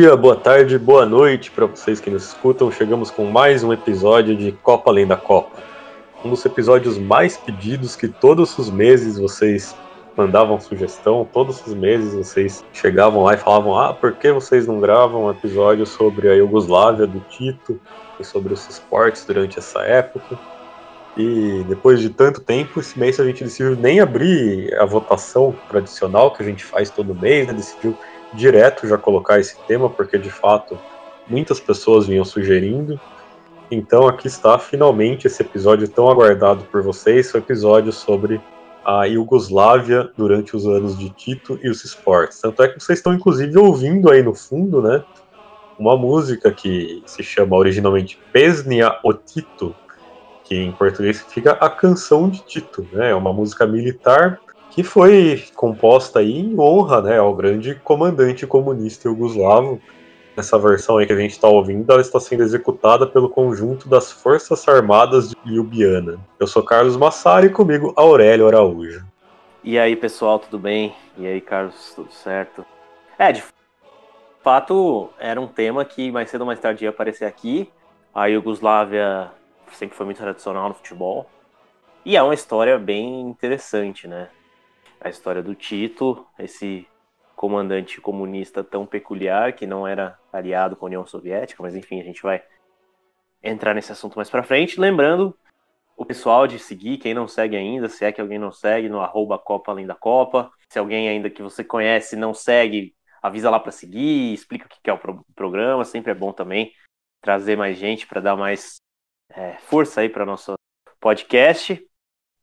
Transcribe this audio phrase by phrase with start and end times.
[0.00, 2.70] Dia, boa tarde, boa noite para vocês que nos escutam.
[2.70, 5.60] Chegamos com mais um episódio de Copa Além da Copa.
[6.24, 9.74] Um dos episódios mais pedidos que todos os meses vocês
[10.16, 14.78] mandavam sugestão, todos os meses vocês chegavam lá e falavam: "Ah, por que vocês não
[14.78, 17.80] gravam um episódio sobre a Iugoslávia do Tito
[18.20, 20.38] e sobre os esportes durante essa época?"
[21.16, 26.32] E depois de tanto tempo, esse mês a gente decidiu nem abrir a votação tradicional
[26.32, 27.52] que a gente faz todo mês, né?
[27.52, 27.98] decidiu
[28.34, 30.78] direto já colocar esse tema, porque de fato
[31.26, 33.00] muitas pessoas vinham sugerindo.
[33.70, 38.40] Então aqui está finalmente esse episódio tão aguardado por vocês, o episódio sobre
[38.84, 42.40] a Iugoslávia durante os anos de Tito e os esportes.
[42.40, 45.04] Tanto é que vocês estão inclusive ouvindo aí no fundo, né,
[45.78, 49.74] uma música que se chama originalmente Pesnia o Tito,
[50.44, 53.10] que em português significa a canção de Tito, né?
[53.10, 54.40] É uma música militar
[54.78, 59.82] que foi composta em honra né, ao grande comandante comunista iugoslavo.
[60.36, 64.12] Essa versão aí que a gente está ouvindo, ela está sendo executada pelo conjunto das
[64.12, 66.20] Forças Armadas de Ljubljana.
[66.38, 69.04] Eu sou Carlos Massari e comigo Aurélio Araújo.
[69.64, 70.94] E aí, pessoal, tudo bem?
[71.16, 72.64] E aí, Carlos, tudo certo?
[73.18, 73.42] É, de
[74.44, 77.68] fato, era um tema que mais cedo ou mais tarde ia aparecer aqui.
[78.14, 79.28] A Iugoslávia
[79.72, 81.28] sempre foi muito tradicional no futebol.
[82.04, 84.28] E é uma história bem interessante, né?
[85.08, 86.86] A história do Tito, esse
[87.34, 92.04] comandante comunista tão peculiar que não era aliado com a União Soviética, mas enfim, a
[92.04, 92.42] gente vai
[93.42, 94.80] entrar nesse assunto mais para frente.
[94.80, 95.36] Lembrando
[95.96, 99.00] o pessoal de seguir, quem não segue ainda, se é que alguém não segue, no
[99.00, 100.50] arroba Copa Além da Copa.
[100.68, 104.90] Se alguém ainda que você conhece não segue, avisa lá para seguir, explica o que
[104.90, 106.72] é o pro programa, sempre é bom também
[107.20, 108.76] trazer mais gente para dar mais
[109.30, 110.54] é, força aí para nosso
[111.00, 111.84] podcast.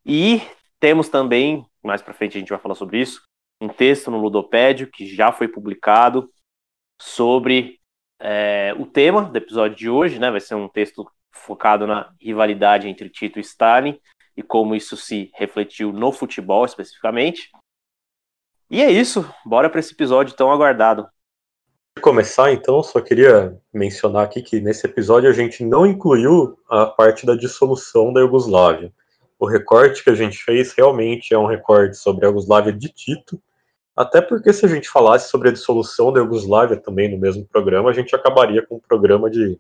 [0.06, 0.42] E
[0.80, 3.22] temos também mais para frente a gente vai falar sobre isso,
[3.62, 6.30] um texto no Ludopédio que já foi publicado
[7.02, 7.80] sobre
[8.20, 10.32] é, o tema do episódio de hoje, né?
[10.32, 14.00] Vai ser um texto focado na rivalidade entre Tito e Stalin
[14.36, 17.50] e como isso se refletiu no futebol especificamente.
[18.70, 21.08] E é isso, bora para esse episódio tão aguardado.
[22.02, 27.26] Começar então, só queria mencionar aqui que nesse episódio a gente não incluiu a parte
[27.26, 28.92] da dissolução da Iugoslávia
[29.46, 33.40] o recorte que a gente fez realmente é um recorte sobre a Iugoslávia de Tito,
[33.96, 37.92] até porque se a gente falasse sobre a dissolução da Iugoslávia também no mesmo programa,
[37.92, 39.60] a gente acabaria com um programa de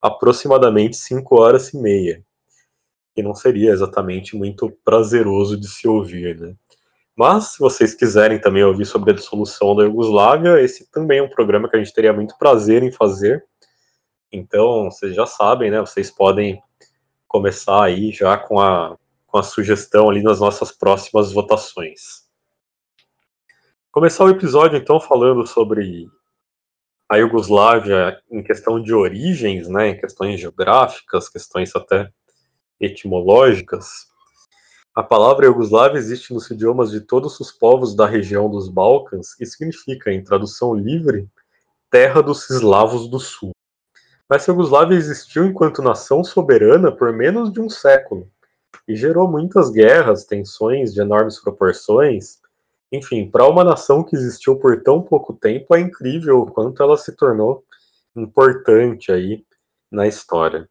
[0.00, 2.22] aproximadamente 5 horas e meia,
[3.12, 6.54] que não seria exatamente muito prazeroso de se ouvir, né?
[7.16, 11.28] Mas, se vocês quiserem também ouvir sobre a dissolução da Iugoslávia, esse também é um
[11.28, 13.44] programa que a gente teria muito prazer em fazer.
[14.32, 15.80] Então, vocês já sabem, né?
[15.80, 16.60] Vocês podem
[17.28, 18.96] começar aí já com a
[19.34, 22.22] com a sugestão ali nas nossas próximas votações.
[23.90, 26.08] Começar o episódio então falando sobre
[27.10, 32.12] a Iugoslávia em questão de origens, né, em questões geográficas, questões até
[32.78, 34.06] etimológicas.
[34.94, 39.46] A palavra Iugoslávia existe nos idiomas de todos os povos da região dos Balcãs e
[39.46, 41.28] significa, em tradução livre,
[41.90, 43.50] terra dos eslavos do sul.
[44.30, 48.30] Mas a Iugoslávia existiu enquanto nação soberana por menos de um século,
[48.86, 52.38] e gerou muitas guerras, tensões de enormes proporções.
[52.92, 56.96] Enfim, para uma nação que existiu por tão pouco tempo, é incrível o quanto ela
[56.96, 57.64] se tornou
[58.16, 59.44] importante aí
[59.90, 60.68] na história.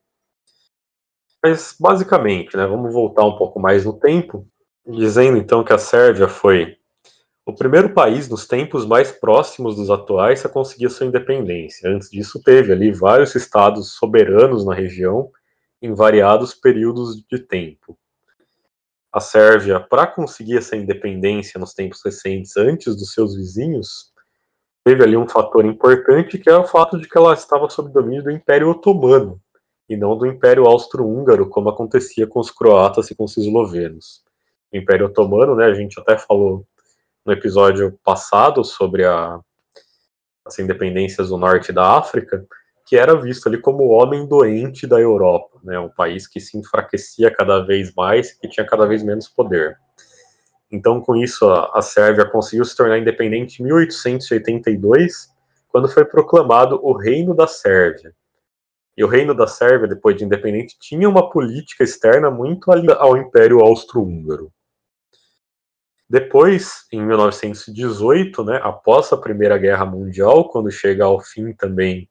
[1.44, 4.48] Mas, basicamente, né, vamos voltar um pouco mais no tempo,
[4.88, 6.78] dizendo então que a Sérvia foi
[7.46, 11.90] o primeiro país nos tempos mais próximos dos atuais a conseguir sua independência.
[11.90, 15.30] Antes disso, teve ali vários estados soberanos na região
[15.83, 17.97] em variados períodos de tempo
[19.13, 24.12] a Sérvia, para conseguir essa independência nos tempos recentes, antes dos seus vizinhos,
[24.83, 28.24] teve ali um fator importante que é o fato de que ela estava sob domínio
[28.24, 29.39] do Império Otomano
[29.88, 34.24] e não do Império Austro-Húngaro, como acontecia com os croatas e com os eslovenos.
[34.74, 36.65] O Império Otomano, né, a gente até falou
[37.24, 39.39] no episódio passado sobre a,
[40.44, 42.44] as independências do norte da África,
[42.94, 46.60] que era visto ali como o homem doente da Europa, né, um país que se
[46.60, 49.80] enfraquecia cada vez mais, que tinha cada vez menos poder.
[50.72, 55.28] Então, com isso, a, Sérvia conseguiu se tornar independente em 1882,
[55.69, 58.13] quando foi proclamado o Reino da Sérvia.
[58.95, 63.18] E o Reino da Sérvia, depois de independente, tinha uma política externa muito alinhada ao
[63.18, 64.54] Império Austro-Húngaro.
[66.07, 72.07] Depois, em 1918, né, após a Primeira Guerra Mundial, quando chega ao fim também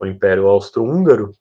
[0.00, 1.32] o Império Austro-Húngaro,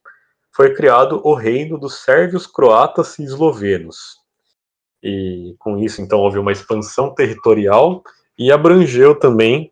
[0.51, 4.17] foi criado o Reino dos Sérvios, Croatas e Eslovenos.
[5.01, 8.03] E com isso, então, houve uma expansão territorial
[8.37, 9.71] e abrangeu também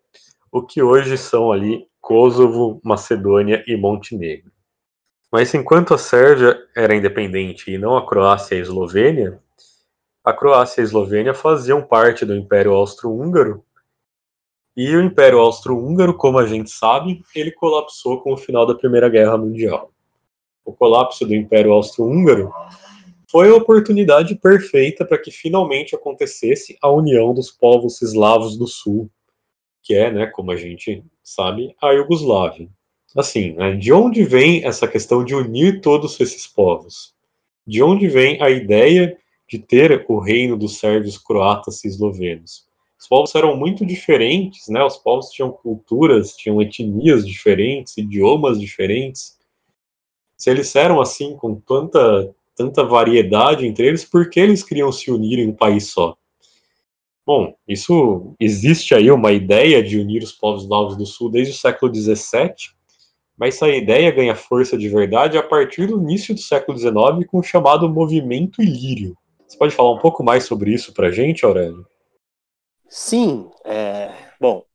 [0.52, 4.50] o que hoje são ali Kosovo, Macedônia e Montenegro.
[5.30, 9.42] Mas enquanto a Sérvia era independente e não a Croácia e a Eslovênia,
[10.24, 13.64] a Croácia e a Eslovênia faziam parte do Império Austro-Húngaro
[14.78, 19.10] e o Império Austro-Húngaro, como a gente sabe, ele colapsou com o final da Primeira
[19.10, 19.92] Guerra Mundial.
[20.64, 22.54] O colapso do Império Austro-Húngaro
[23.28, 29.10] foi a oportunidade perfeita para que finalmente acontecesse a união dos povos eslavos do Sul,
[29.82, 32.70] que é, né, como a gente sabe, a Iugoslávia.
[33.18, 37.16] Assim, né, de onde vem essa questão de unir todos esses povos?
[37.66, 39.18] De onde vem a ideia
[39.50, 42.67] de ter o reino dos sérvios, croatas e eslovenos?
[43.08, 44.84] Os povos eram muito diferentes, né?
[44.84, 49.38] Os povos tinham culturas, tinham etnias diferentes, idiomas diferentes.
[50.36, 55.10] Se eles eram assim, com tanta, tanta variedade entre eles, por que eles queriam se
[55.10, 56.18] unir em um país só?
[57.26, 61.58] Bom, isso existe aí uma ideia de unir os povos eslavos do Sul desde o
[61.58, 62.54] século XVII,
[63.38, 67.40] mas essa ideia ganha força de verdade a partir do início do século XIX com
[67.40, 69.16] o chamado movimento ilírio.
[69.48, 71.86] Você pode falar um pouco mais sobre isso para gente, Aurélio?
[72.90, 74.66] Sim, é, bom,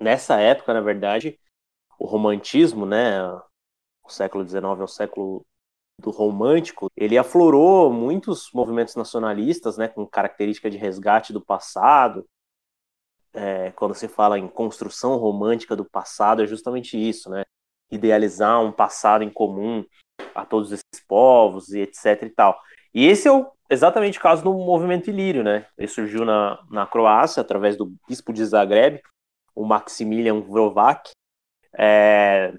[0.00, 1.38] nessa época, na verdade,
[1.98, 3.22] o romantismo, né,
[4.04, 5.46] o século XIX é o século
[6.00, 12.26] do romântico, ele aflorou muitos movimentos nacionalistas, né, com característica de resgate do passado.
[13.32, 17.44] É, quando se fala em construção romântica do passado, é justamente isso, né,
[17.90, 19.84] idealizar um passado em comum
[20.34, 22.60] a todos esses povos e etc e tal.
[22.98, 25.68] E esse é o exatamente o caso do movimento ilírio, né?
[25.78, 29.00] Ele surgiu na, na Croácia, através do bispo de Zagreb,
[29.54, 31.12] o Maximilian Vrovac.
[31.78, 32.52] É,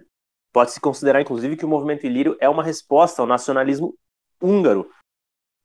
[0.53, 3.94] Pode-se considerar, inclusive, que o movimento ilírio é uma resposta ao nacionalismo
[4.41, 4.89] húngaro.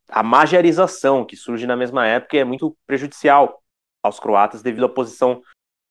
[0.08, 3.62] A magiarização, que surge na mesma época, é muito prejudicial
[4.02, 5.40] aos croatas devido à posição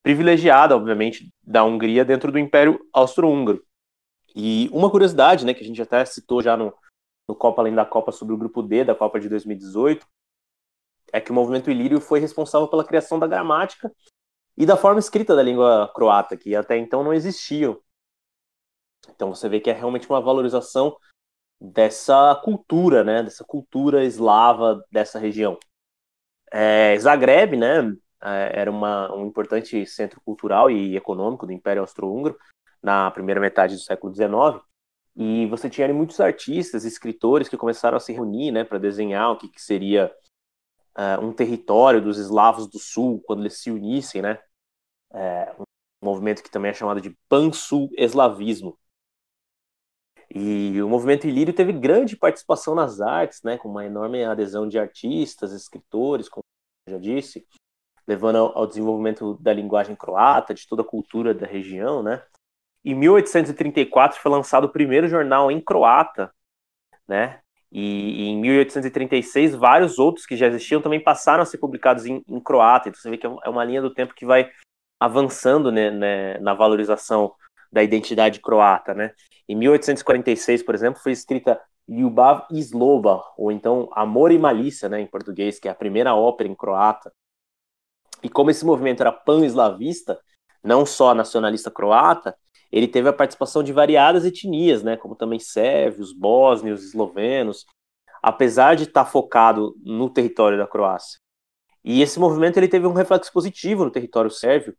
[0.04, 3.64] privilegiada, obviamente, da Hungria dentro do Império Austro-Húngaro.
[4.36, 6.74] E uma curiosidade, né, que a gente até citou já no,
[7.28, 10.06] no Copa Além da Copa sobre o grupo D da Copa de 2018,
[11.12, 13.94] é que o movimento ilírio foi responsável pela criação da gramática
[14.58, 17.80] e da forma escrita da língua croata, que até então não existiam.
[19.10, 20.98] Então você vê que é realmente uma valorização
[21.60, 25.58] dessa cultura, né, dessa cultura eslava dessa região.
[26.52, 32.38] É, Zagreb, né, é, era uma, um importante centro cultural e econômico do Império Austro-Húngaro
[32.82, 34.62] na primeira metade do século XIX,
[35.16, 39.32] e você tinha ali muitos artistas, escritores que começaram a se reunir né, para desenhar
[39.32, 40.12] o que, que seria
[40.98, 44.40] uh, um território dos eslavos do sul, quando eles se unissem, né?
[45.14, 45.66] É, um
[46.04, 48.78] movimento que também é chamado de pan-sul-eslavismo.
[50.34, 54.80] E o movimento ilírio teve grande participação nas artes, né, com uma enorme adesão de
[54.80, 56.42] artistas, escritores, como
[56.88, 57.46] eu já disse,
[58.08, 62.26] levando ao, ao desenvolvimento da linguagem croata, de toda a cultura da região, né?
[62.84, 66.34] Em 1834 foi lançado o primeiro jornal em croata,
[67.08, 67.40] né?
[67.72, 72.24] E, e em 1836 vários outros que já existiam também passaram a ser publicados em,
[72.28, 72.90] em croata.
[72.90, 74.52] Então você vê que é, é uma linha do tempo que vai
[75.00, 77.34] avançando né, né, na valorização
[77.72, 79.14] da identidade croata, né?
[79.50, 85.02] Em 1846, por exemplo, foi escrita Ljubav i Zloba, ou então Amor e Malícia, né,
[85.02, 87.12] em português, que é a primeira ópera em croata.
[88.22, 90.20] E como esse movimento era pan-eslavista,
[90.64, 92.38] não só nacionalista croata,
[92.74, 97.68] ele teve a participação de variadas etnias, né, como também sérvios, bósnios, eslovenos,
[98.20, 101.20] apesar de estar focado no território da Croácia.
[101.84, 104.76] E esse movimento ele teve um reflexo positivo no território sérvio,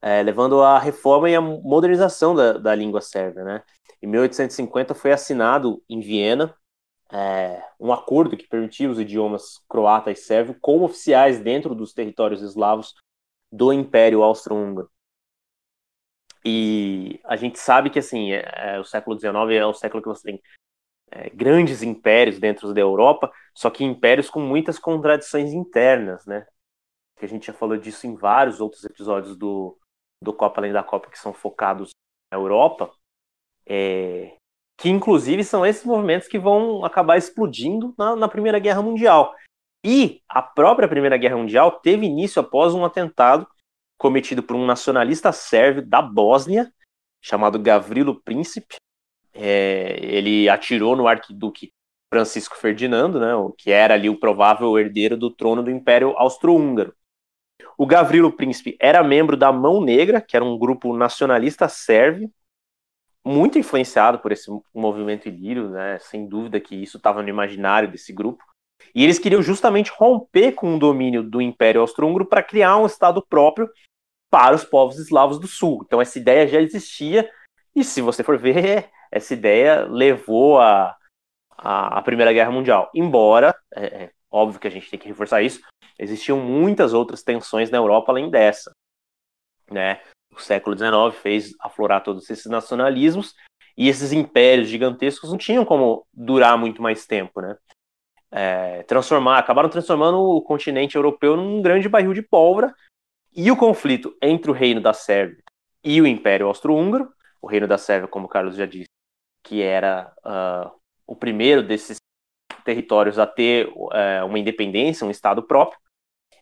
[0.00, 3.42] é, levando à reforma e à modernização da, da língua sérvia.
[3.42, 3.62] Né?
[4.00, 6.54] Em 1850 foi assinado em Viena
[7.12, 12.42] é, um acordo que permitia os idiomas croata e sérvio como oficiais dentro dos territórios
[12.42, 12.94] eslavos
[13.50, 14.88] do Império Austro-Húngaro.
[16.44, 20.08] E a gente sabe que assim, é, é, o século XIX é o século que
[20.08, 20.42] você tem
[21.10, 26.46] é, grandes impérios dentro da Europa, só que impérios com muitas contradições internas, né?
[27.16, 29.78] Que a gente já falou disso em vários outros episódios do,
[30.20, 31.90] do Copa Além da Copa que são focados
[32.30, 32.92] na Europa,
[33.66, 34.36] é,
[34.76, 39.34] que inclusive são esses movimentos que vão acabar explodindo na, na Primeira Guerra Mundial.
[39.82, 43.46] E a própria Primeira Guerra Mundial teve início após um atentado
[43.98, 46.72] cometido por um nacionalista sérvio da Bósnia,
[47.22, 48.76] chamado Gavrilo Príncipe.
[49.32, 51.72] É, ele atirou no arquiduque
[52.12, 56.94] Francisco Ferdinando, né, que era ali o provável herdeiro do trono do Império Austro-Húngaro.
[57.76, 62.30] O Gavrilo Príncipe era membro da Mão Negra, que era um grupo nacionalista sérvio,
[63.24, 65.98] muito influenciado por esse movimento ilírio, né?
[65.98, 68.44] Sem dúvida que isso estava no imaginário desse grupo.
[68.94, 73.24] E eles queriam justamente romper com o domínio do Império Austro-Húngaro para criar um Estado
[73.28, 73.68] próprio
[74.30, 75.82] para os povos eslavos do Sul.
[75.84, 77.30] Então essa ideia já existia,
[77.74, 80.96] e se você for ver, essa ideia levou a,
[81.50, 82.90] a, a Primeira Guerra Mundial.
[82.94, 85.60] Embora, é, é óbvio que a gente tem que reforçar isso,
[85.98, 88.72] existiam muitas outras tensões na Europa além dessa.
[89.70, 90.00] Né?
[90.32, 93.34] O século XIX fez aflorar todos esses nacionalismos
[93.76, 97.56] e esses impérios gigantescos não tinham como durar muito mais tempo, né?
[98.36, 102.74] É, transformar, acabaram transformando o continente europeu num grande barril de pólvora
[103.32, 105.40] e o conflito entre o reino da Sérvia
[105.84, 108.88] e o Império Austro-Húngaro, o reino da Sérvia, como o Carlos já disse,
[109.42, 110.72] que era uh,
[111.06, 111.98] o primeiro desses
[112.64, 115.78] territórios a ter uh, uma independência, um Estado próprio,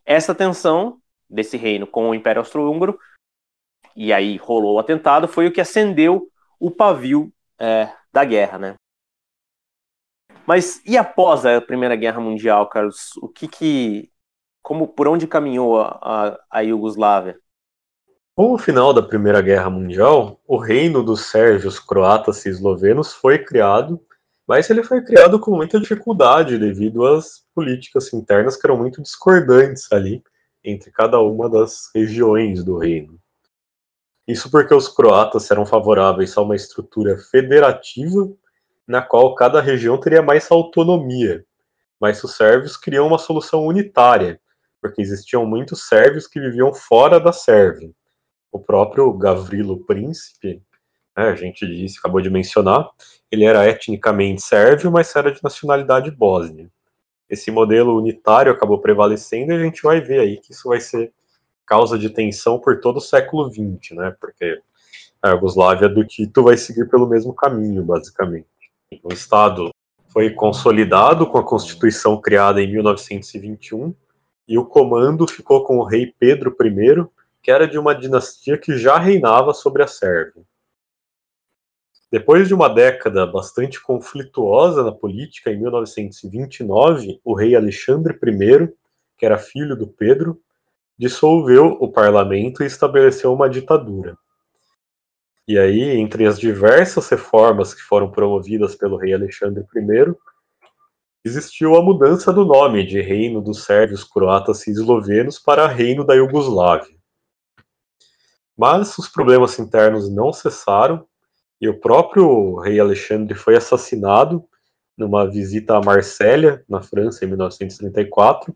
[0.04, 2.98] essa tensão desse reino com o Império Austro-Húngaro,
[3.94, 8.74] e aí rolou o atentado, foi o que acendeu o pavio é, da guerra, né?
[10.52, 13.16] Mas e após a Primeira Guerra Mundial, Carlos?
[13.22, 14.10] O que que,
[14.60, 17.38] como, por onde caminhou a, a, a Iugoslávia?
[18.36, 23.38] Com o final da Primeira Guerra Mundial, o reino dos sérvios, croatas e eslovenos foi
[23.38, 23.98] criado,
[24.46, 29.90] mas ele foi criado com muita dificuldade devido às políticas internas que eram muito discordantes
[29.90, 30.22] ali
[30.62, 33.18] entre cada uma das regiões do reino.
[34.28, 38.30] Isso porque os croatas eram favoráveis a uma estrutura federativa
[38.86, 41.44] na qual cada região teria mais autonomia,
[42.00, 44.40] mas os sérvios queriam uma solução unitária,
[44.80, 47.90] porque existiam muitos sérvios que viviam fora da Sérvia.
[48.50, 50.60] O próprio Gavrilo Príncipe,
[51.16, 52.88] né, a gente disse, acabou de mencionar,
[53.30, 56.68] ele era etnicamente sérvio, mas era de nacionalidade bósnia
[57.32, 61.10] esse modelo unitário acabou prevalecendo e a gente vai ver aí que isso vai ser
[61.64, 64.14] causa de tensão por todo o século XX, né?
[64.20, 64.60] Porque
[65.22, 68.46] a Yugoslávia do Tito vai seguir pelo mesmo caminho, basicamente.
[69.02, 69.70] O Estado
[70.08, 73.94] foi consolidado com a Constituição criada em 1921
[74.46, 77.06] e o comando ficou com o rei Pedro I,
[77.42, 80.42] que era de uma dinastia que já reinava sobre a Sérvia.
[82.10, 88.68] Depois de uma década bastante conflituosa na política, em 1929, o rei Alexandre I,
[89.16, 90.38] que era filho do Pedro,
[90.98, 94.18] dissolveu o parlamento e estabeleceu uma ditadura.
[95.46, 100.14] E aí, entre as diversas reformas que foram promovidas pelo rei Alexandre I,
[101.24, 106.14] existiu a mudança do nome de Reino dos Sérvios, Croatas e Eslovenos para Reino da
[106.14, 106.96] Iugoslávia.
[108.56, 111.06] Mas os problemas internos não cessaram
[111.60, 114.44] e o próprio rei Alexandre foi assassinado
[114.96, 118.54] numa visita a Marsella, na França, em 1934,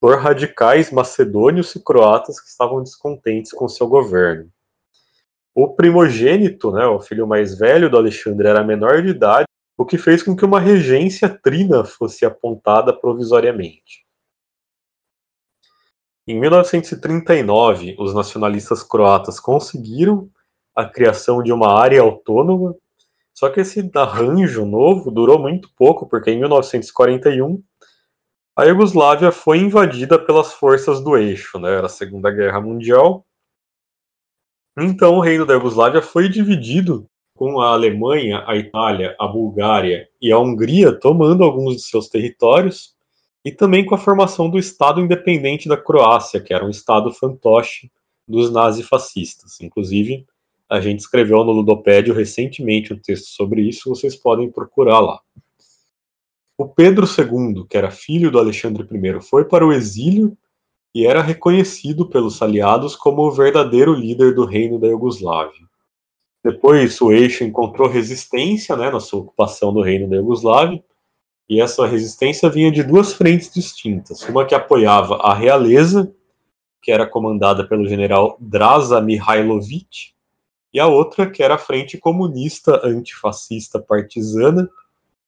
[0.00, 4.50] por radicais macedônios e croatas que estavam descontentes com seu governo.
[5.54, 9.98] O primogênito, né, o filho mais velho do Alexandre, era menor de idade, o que
[9.98, 14.04] fez com que uma regência trina fosse apontada provisoriamente.
[16.26, 20.30] Em 1939, os nacionalistas croatas conseguiram
[20.76, 22.74] a criação de uma área autônoma.
[23.34, 27.62] Só que esse arranjo novo durou muito pouco, porque em 1941
[28.54, 31.74] a Iugoslávia foi invadida pelas forças do eixo, né?
[31.74, 33.24] Era a Segunda Guerra Mundial.
[34.78, 40.30] Então o reino da Iugoslávia foi dividido com a Alemanha, a Itália, a Bulgária e
[40.30, 42.94] a Hungria tomando alguns de seus territórios,
[43.44, 47.90] e também com a formação do Estado Independente da Croácia, que era um Estado fantoche
[48.28, 49.60] dos nazifascistas.
[49.60, 50.26] Inclusive,
[50.68, 55.20] a gente escreveu no Ludopédio recentemente um texto sobre isso, vocês podem procurar lá.
[56.56, 60.36] O Pedro II, que era filho do Alexandre I, foi para o exílio
[60.94, 65.68] e era reconhecido pelos aliados como o verdadeiro líder do reino da Iugoslávia.
[66.42, 70.82] Depois, o eixo encontrou resistência né, na sua ocupação do reino da Iugoslávia,
[71.48, 74.22] e essa resistência vinha de duas frentes distintas.
[74.28, 76.14] Uma que apoiava a realeza,
[76.80, 80.12] que era comandada pelo general Draza Mihailovic,
[80.72, 84.70] e a outra que era a Frente Comunista Antifascista Partisana,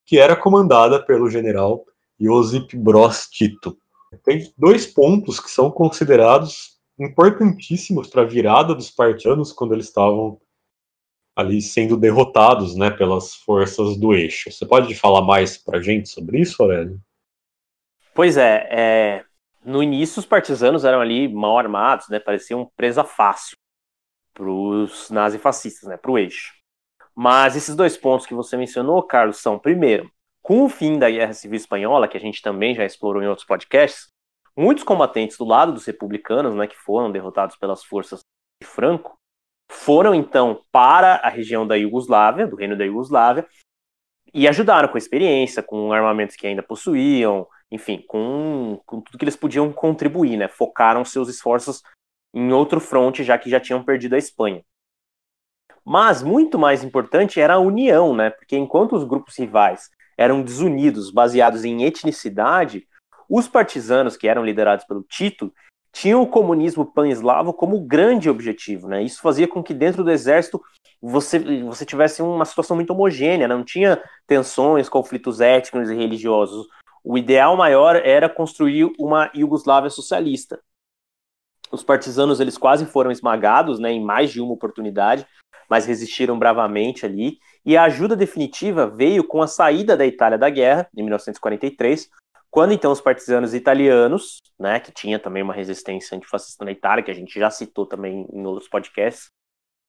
[0.07, 1.85] que era comandada pelo general
[2.19, 3.77] Josip Broz Tito.
[4.19, 10.41] Tem dois pontos que são considerados importantíssimos para a virada dos partisanos quando eles estavam
[11.35, 14.51] ali sendo derrotados né, pelas forças do eixo.
[14.51, 17.01] Você pode falar mais para a gente sobre isso, Aurélio?
[18.15, 19.25] Pois é, é,
[19.65, 23.57] no início os partisanos eram ali mal armados, né, pareciam presa fácil
[24.35, 26.53] para os nazifascistas, né, para o eixo.
[27.15, 30.11] Mas esses dois pontos que você mencionou, Carlos, são, primeiro,
[30.43, 33.47] com o fim da Guerra Civil Espanhola, que a gente também já explorou em outros
[33.47, 34.09] podcasts,
[34.57, 38.21] muitos combatentes do lado dos republicanos, né, que foram derrotados pelas forças
[38.61, 39.17] de Franco,
[39.71, 43.47] foram então para a região da Iugoslávia, do reino da Iugoslávia,
[44.35, 49.37] e ajudaram com experiência, com armamentos que ainda possuíam, enfim, com, com tudo que eles
[49.37, 50.49] podiam contribuir, né?
[50.49, 51.83] Focaram seus esforços
[52.35, 54.63] em outro fronte, já que já tinham perdido a Espanha.
[55.85, 58.31] Mas muito mais importante era a união, né?
[58.31, 62.87] Porque enquanto os grupos rivais eram desunidos, baseados em etnicidade,
[63.29, 65.53] os partisanos que eram liderados pelo Tito
[65.93, 69.03] tinham o comunismo pan-eslavo como grande objetivo, né?
[69.03, 70.61] Isso fazia com que dentro do exército
[71.01, 76.67] você, você tivesse uma situação muito homogênea, não tinha tensões, conflitos étnicos e religiosos.
[77.05, 80.61] O ideal maior era construir uma Iugoslávia socialista.
[81.71, 85.27] Os partisanos eles quase foram esmagados, né, em mais de uma oportunidade,
[85.69, 87.39] mas resistiram bravamente ali.
[87.65, 92.09] E a ajuda definitiva veio com a saída da Itália da guerra, em 1943,
[92.51, 97.11] quando então os partisanos italianos, né, que tinha também uma resistência antifascista na Itália, que
[97.11, 99.31] a gente já citou também em outros podcasts,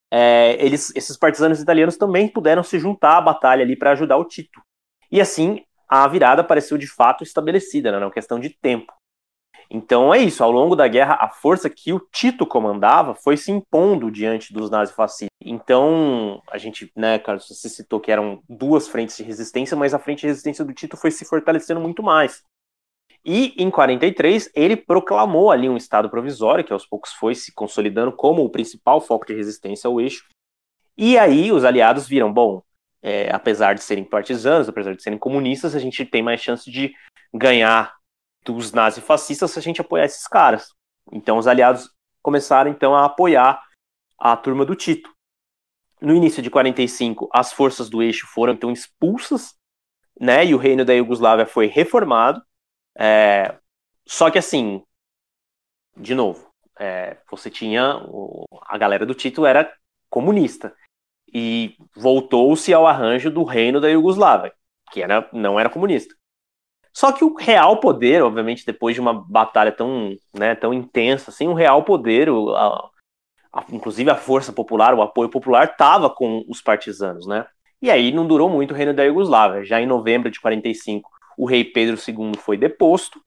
[0.09, 4.25] é, eles, esses partisanos italianos também puderam se juntar à batalha ali para ajudar o
[4.25, 4.61] Tito.
[5.11, 8.93] E assim a virada pareceu de fato estabelecida, né, não questão de tempo.
[9.69, 13.51] Então é isso, ao longo da guerra, a força que o Tito comandava foi se
[13.51, 15.32] impondo diante dos nazifascistas.
[15.45, 19.99] Então, a gente, né, Carlos, você citou que eram duas frentes de resistência, mas a
[19.99, 22.43] frente de resistência do Tito foi se fortalecendo muito mais.
[23.25, 28.11] E em 43 ele proclamou ali um estado provisório que aos poucos foi se consolidando
[28.11, 30.25] como o principal foco de resistência ao eixo.
[30.97, 32.61] E aí os aliados viram, bom,
[33.01, 36.93] é, apesar de serem partisanos, apesar de serem comunistas, a gente tem mais chance de
[37.33, 37.95] ganhar
[38.43, 40.69] dos nazifascistas se a gente apoiar esses caras.
[41.11, 41.89] Então os aliados
[42.21, 43.61] começaram então a apoiar
[44.19, 45.12] a turma do Tito.
[46.03, 49.55] No início de 45, as forças do eixo foram então expulsas,
[50.19, 50.45] né?
[50.45, 52.43] E o reino da Iugoslávia foi reformado.
[52.99, 53.57] É,
[54.05, 54.83] só que assim,
[55.95, 59.71] de novo, é, você tinha o, a galera do Tito era
[60.09, 60.75] comunista
[61.33, 64.53] e voltou-se ao arranjo do reino da Iugoslávia,
[64.91, 66.13] que era, não era comunista.
[66.93, 71.47] Só que o real poder, obviamente, depois de uma batalha tão, né, tão intensa, assim,
[71.47, 72.91] o real poder, o, a,
[73.53, 77.45] a, inclusive a força popular, o apoio popular, estava com os partisanos, né?
[77.81, 79.63] E aí não durou muito o reino da Iugoslávia.
[79.63, 83.21] Já em novembro de 45, o rei Pedro II foi deposto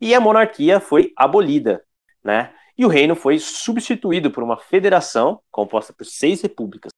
[0.00, 1.84] e a monarquia foi abolida,
[2.24, 2.52] né?
[2.76, 6.90] E o reino foi substituído por uma federação composta por seis repúblicas: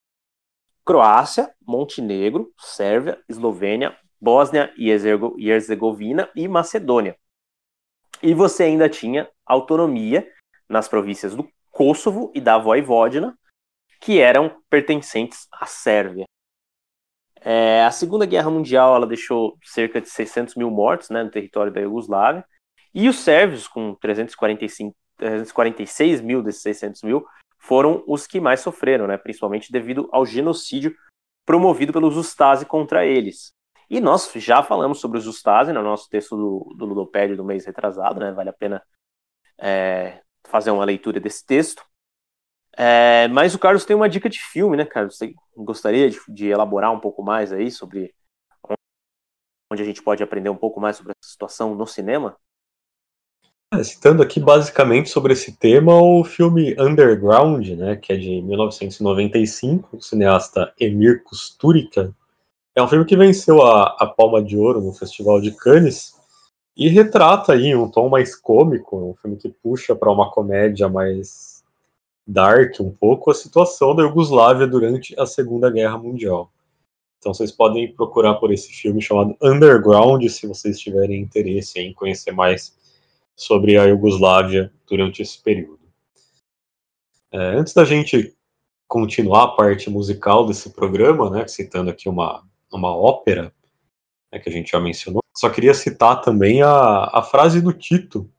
[0.85, 7.17] Croácia, Montenegro, Sérvia, Eslovênia, Bósnia e Herzegovina e Macedônia.
[8.23, 10.31] E você ainda tinha autonomia
[10.69, 13.37] nas províncias do Kosovo e da Voivodina,
[13.99, 16.27] que eram pertencentes à Sérvia.
[17.41, 21.73] É, a Segunda Guerra Mundial ela deixou cerca de 600 mil mortos né, no território
[21.73, 22.45] da Iugoslávia,
[22.95, 27.27] e os sérvios, com 345, 346 mil desses 600 mil,
[27.59, 30.95] foram os que mais sofreram, né, principalmente devido ao genocídio
[31.45, 33.53] promovido pelos Ustasi contra eles.
[33.89, 37.65] E nós já falamos sobre os Ustasi no nosso texto do, do Ludopédio do mês
[37.65, 38.83] retrasado, né, vale a pena
[39.59, 40.21] é,
[40.53, 41.83] fazer uma leitura desse texto.
[42.77, 45.17] É, mas o Carlos tem uma dica de filme, né, Carlos?
[45.17, 48.15] Você gostaria de, de, elaborar um pouco mais aí sobre
[49.73, 52.37] onde a gente pode aprender um pouco mais sobre essa situação no cinema?
[53.73, 59.97] É, citando aqui basicamente sobre esse tema o filme Underground, né, que é de 1995,
[59.97, 62.15] do cineasta Emir Kusturica.
[62.77, 66.22] É um filme que venceu a, a Palma de Ouro no Festival de Cannes
[66.77, 71.63] e retrata aí um tom mais cômico, um filme que puxa para uma comédia mais
[72.27, 76.51] dark um pouco a situação da Iugoslávia durante a Segunda Guerra Mundial.
[77.19, 82.33] Então vocês podem procurar por esse filme chamado Underground se vocês tiverem interesse em conhecer
[82.33, 82.77] mais
[83.37, 85.81] sobre a Iugoslávia durante esse período.
[87.31, 88.35] É, antes da gente
[88.89, 93.53] continuar a parte musical desse programa, né, citando aqui uma, uma ópera
[94.31, 98.31] né, que a gente já mencionou, só queria citar também a, a frase do Tito,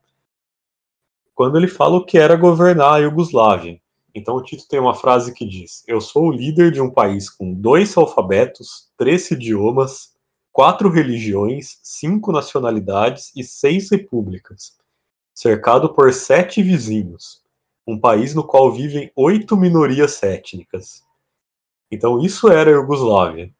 [1.34, 3.78] quando ele fala o que era governar a Iugoslávia.
[4.14, 7.28] Então o Tito tem uma frase que diz: Eu sou o líder de um país
[7.28, 10.14] com dois alfabetos, três idiomas,
[10.50, 14.74] quatro religiões, cinco nacionalidades e seis repúblicas,
[15.34, 17.42] cercado por sete vizinhos,
[17.86, 21.02] um país no qual vivem oito minorias étnicas.
[21.90, 23.52] Então isso era a Iugoslávia.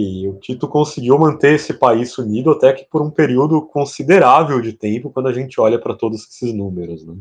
[0.00, 4.72] E o Tito conseguiu manter esse país unido até que por um período considerável de
[4.72, 7.04] tempo, quando a gente olha para todos esses números.
[7.06, 7.16] Né?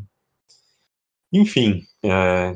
[1.33, 2.53] Enfim, é,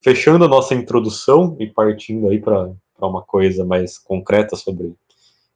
[0.00, 4.94] fechando a nossa introdução e partindo aí para uma coisa mais concreta sobre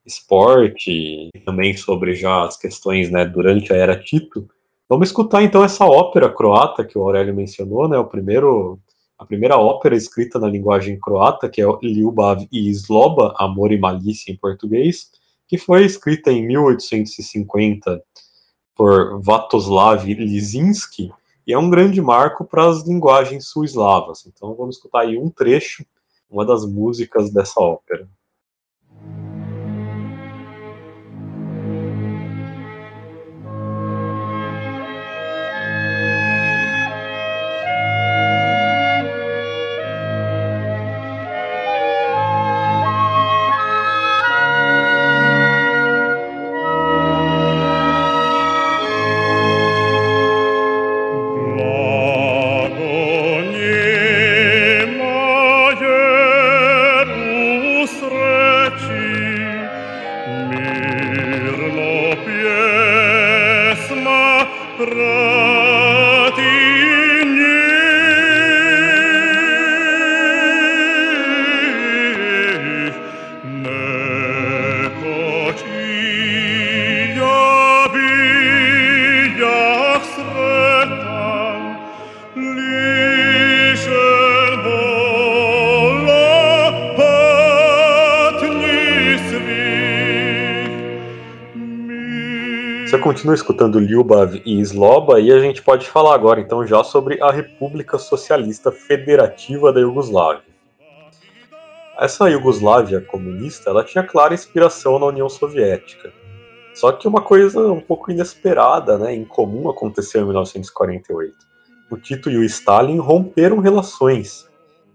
[0.04, 4.48] esporte e também sobre já as questões né, durante a era Tito,
[4.88, 8.80] vamos escutar então essa ópera croata que o Aurélio mencionou, né, o primeiro
[9.18, 14.32] a primeira ópera escrita na linguagem croata, que é Ljubav i Zloba, Amor e Malícia
[14.32, 15.10] em português,
[15.48, 18.02] que foi escrita em 1850
[18.76, 21.12] por Vatoslav Lisinski,
[21.44, 24.24] e é um grande marco para as linguagens sul-eslavas.
[24.26, 25.84] Então vamos escutar aí um trecho,
[26.30, 28.08] uma das músicas dessa ópera.
[93.18, 97.32] Continua escutando Lyubav e Sloba e a gente pode falar agora então já sobre a
[97.32, 100.44] República Socialista Federativa da Iugoslávia.
[101.98, 106.12] Essa Iugoslávia comunista, ela tinha clara inspiração na União Soviética.
[106.72, 111.34] Só que uma coisa um pouco inesperada, né, incomum aconteceu em 1948.
[111.90, 114.48] O Tito e o Stalin romperam relações.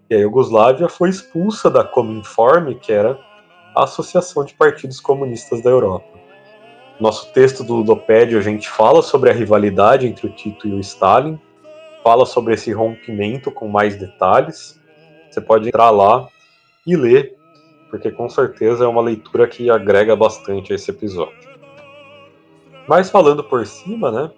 [0.10, 3.20] E a Iugoslávia foi expulsa da Cominform, que era
[3.76, 6.13] a Associação de Partidos Comunistas da Europa.
[7.00, 10.80] Nosso texto do Ludopédio, a gente fala sobre a rivalidade entre o Tito e o
[10.80, 11.40] Stalin,
[12.04, 14.80] fala sobre esse rompimento com mais detalhes.
[15.30, 16.28] Você pode entrar lá
[16.86, 17.36] e ler,
[17.90, 21.50] porque com certeza é uma leitura que agrega bastante a esse episódio.
[22.88, 24.32] Mas falando por cima, né,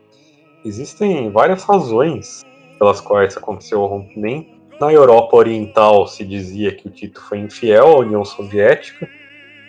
[0.63, 2.43] existem várias razões
[2.79, 4.55] pelas quais aconteceu o rompimento.
[4.79, 9.09] Na Europa Oriental se dizia que o Tito foi infiel à União Soviética,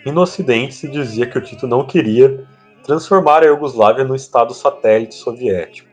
[0.05, 2.47] e no Ocidente se dizia que o Tito não queria
[2.87, 5.89] transformar a Iugoslávia no estado satélite soviético.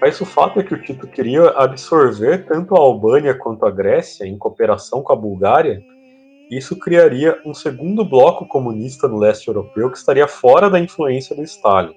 [0.00, 4.26] Mas o fato é que o Tito queria absorver tanto a Albânia quanto a Grécia
[4.26, 5.80] em cooperação com a Bulgária,
[6.50, 11.44] isso criaria um segundo bloco comunista no leste europeu que estaria fora da influência do
[11.44, 11.94] Stalin.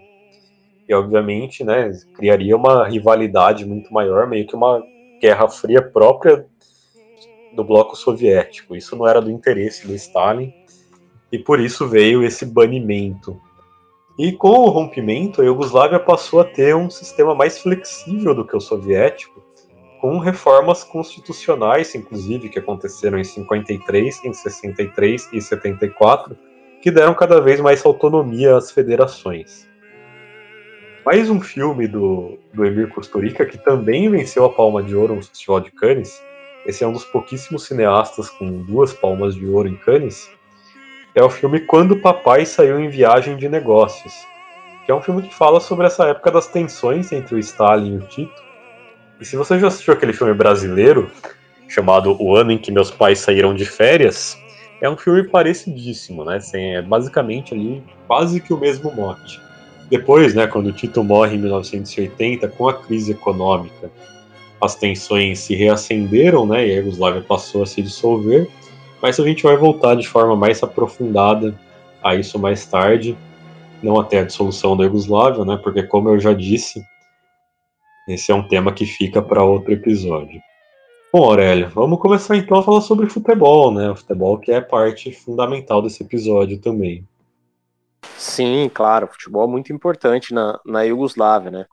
[0.87, 4.83] E obviamente, né, criaria uma rivalidade muito maior, meio que uma
[5.19, 6.45] guerra fria própria
[7.55, 8.75] do bloco soviético.
[8.75, 10.53] Isso não era do interesse do Stalin,
[11.31, 13.41] e por isso veio esse banimento
[14.17, 18.55] e com o rompimento, a Iugoslávia passou a ter um sistema mais flexível do que
[18.55, 19.41] o soviético,
[19.99, 26.37] com reformas constitucionais, inclusive, que aconteceram em 53, em 63 e 74,
[26.81, 29.67] que deram cada vez mais autonomia às federações.
[31.03, 35.23] Mais um filme do, do Emir Kusturica, que também venceu a Palma de Ouro no
[35.23, 36.21] Festival de Cannes.
[36.67, 40.29] Esse é um dos pouquíssimos cineastas com duas palmas de ouro em Cannes
[41.15, 44.13] é o filme Quando Papai Saiu em Viagem de Negócios,
[44.83, 47.97] que é um filme que fala sobre essa época das tensões entre o Stalin e
[47.97, 48.43] o Tito.
[49.21, 51.11] E se você já assistiu aquele filme brasileiro,
[51.67, 54.37] chamado O Ano em que Meus Pais Saíram de Férias,
[54.81, 56.37] é um filme parecidíssimo, né?
[56.37, 59.39] Assim, é basicamente ali quase que o mesmo mote.
[59.89, 63.91] Depois, né, quando o Tito morre em 1980, com a crise econômica,
[64.59, 68.49] as tensões se reacenderam, né, e a Yugoslávia passou a se dissolver,
[69.03, 71.53] mas a gente vai voltar de forma mais aprofundada
[72.01, 73.17] a isso mais tarde,
[73.83, 75.59] não até a dissolução da Iugoslávia, né?
[75.61, 76.81] Porque como eu já disse,
[78.07, 80.39] esse é um tema que fica para outro episódio.
[81.11, 83.91] Bom, Aurélio, vamos começar então a falar sobre futebol, né?
[83.91, 87.05] O futebol que é parte fundamental desse episódio também.
[88.17, 91.65] Sim, claro, futebol é muito importante na, na Iugoslávia, né?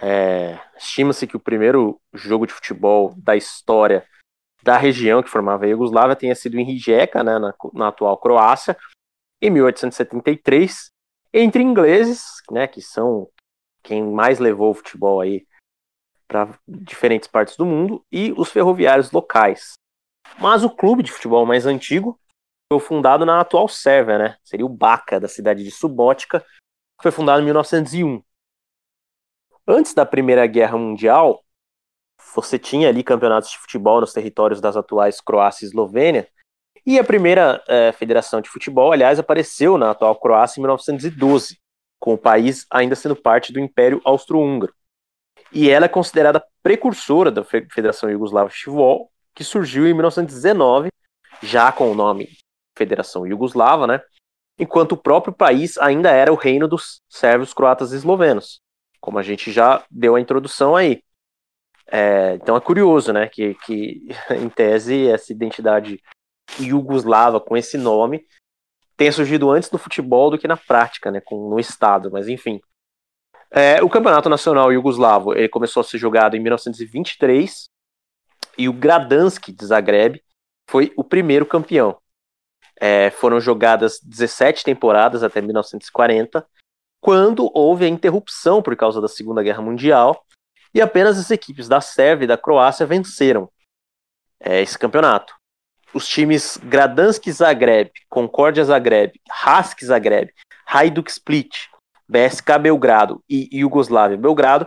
[0.00, 4.04] É, Estima-se que o primeiro jogo de futebol da história
[4.64, 8.74] da região que formava a Iugoslávia tenha sido em Rijeka, né, na, na atual Croácia,
[9.42, 10.86] em 1873,
[11.34, 13.28] entre ingleses, né, que são
[13.82, 15.46] quem mais levou o futebol aí
[16.26, 19.74] para diferentes partes do mundo, e os ferroviários locais.
[20.40, 22.18] Mas o clube de futebol mais antigo
[22.72, 24.38] foi fundado na atual Sérvia, né?
[24.42, 26.42] Seria o Baca, da cidade de Subotica,
[27.02, 28.22] foi fundado em 1901.
[29.68, 31.43] Antes da Primeira Guerra Mundial,
[32.34, 36.28] você tinha ali campeonatos de futebol nos territórios das atuais Croácia e Eslovênia,
[36.86, 41.58] e a primeira é, federação de futebol, aliás, apareceu na atual Croácia em 1912,
[41.98, 44.74] com o país ainda sendo parte do Império Austro-Húngaro.
[45.50, 50.90] E ela é considerada precursora da Federação Iugoslava de Futebol, que surgiu em 1919,
[51.42, 52.28] já com o nome
[52.76, 54.02] Federação Iugoslava, né?
[54.58, 58.60] Enquanto o próprio país ainda era o reino dos sérvios, croatas e eslovenos,
[59.00, 61.02] como a gente já deu a introdução aí.
[61.86, 66.00] É, então é curioso, né, que, que em tese essa identidade
[66.58, 68.26] iugoslava com esse nome
[68.96, 72.60] tenha surgido antes no futebol do que na prática, né, com, no estado, mas enfim.
[73.50, 77.68] É, o Campeonato Nacional Iugoslavo ele começou a ser jogado em 1923
[78.58, 80.22] e o Gradanski de Zagreb
[80.68, 81.96] foi o primeiro campeão.
[82.80, 86.44] É, foram jogadas 17 temporadas até 1940,
[87.00, 90.24] quando houve a interrupção por causa da Segunda Guerra Mundial
[90.74, 93.48] e apenas as equipes da Sérvia e da Croácia venceram
[94.40, 95.34] é, esse campeonato
[95.94, 100.32] os times Gradanski Zagreb, Concórdia Zagreb, Hask Zagreb,
[100.66, 101.68] Hajduk Split,
[102.08, 104.66] BSK Belgrado e Iugoslávia Belgrado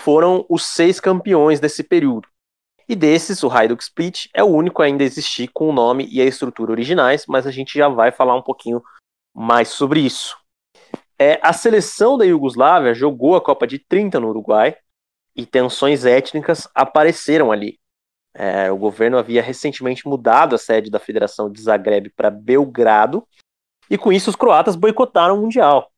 [0.00, 2.26] foram os seis campeões desse período.
[2.88, 6.20] E desses, o Hajduk Split é o único a ainda existir com o nome e
[6.20, 8.82] a estrutura originais, mas a gente já vai falar um pouquinho
[9.32, 10.36] mais sobre isso.
[11.18, 14.74] É, a seleção da Iugoslávia jogou a Copa de 30 no Uruguai
[15.34, 17.78] e tensões étnicas apareceram ali.
[18.34, 23.26] É, o governo havia recentemente mudado a sede da Federação de Zagreb para Belgrado,
[23.90, 25.90] e com isso os croatas boicotaram o Mundial.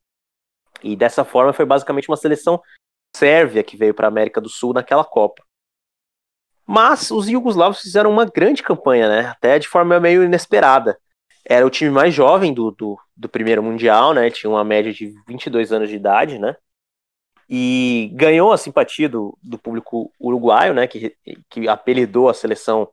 [0.83, 2.61] E dessa forma foi basicamente uma seleção
[3.17, 5.45] sérvia que veio para a América do Sul naquela Copa.
[6.67, 9.29] Mas os iugoslavos fizeram uma grande campanha, né?
[9.29, 10.99] Até de forma meio inesperada.
[11.45, 14.31] Era o time mais jovem do, do, do primeiro Mundial, né?
[14.31, 16.57] Tinha uma média de 22 anos de idade, né?
[17.57, 21.17] E ganhou a simpatia do, do público uruguaio, né, que,
[21.49, 22.89] que apelidou a seleção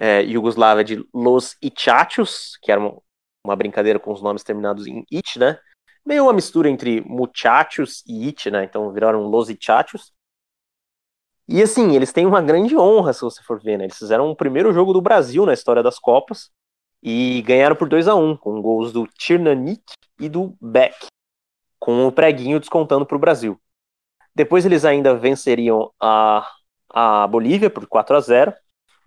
[0.00, 3.00] é, iugoslava de Los Ichachos, que era uma,
[3.46, 5.60] uma, brincadeira com os nomes terminados em it, né,
[6.04, 10.12] meio uma mistura entre muchachos e it, né, então viraram Los Ichachos.
[11.46, 14.34] E assim, eles têm uma grande honra, se você for ver, né, eles fizeram o
[14.34, 16.50] primeiro jogo do Brasil na história das Copas
[17.00, 19.84] e ganharam por 2 a 1 com gols do Tirnanik
[20.18, 21.06] e do Beck,
[21.78, 23.56] com o preguinho descontando para o Brasil.
[24.40, 26.50] Depois eles ainda venceriam a,
[26.88, 28.54] a Bolívia por 4 a 0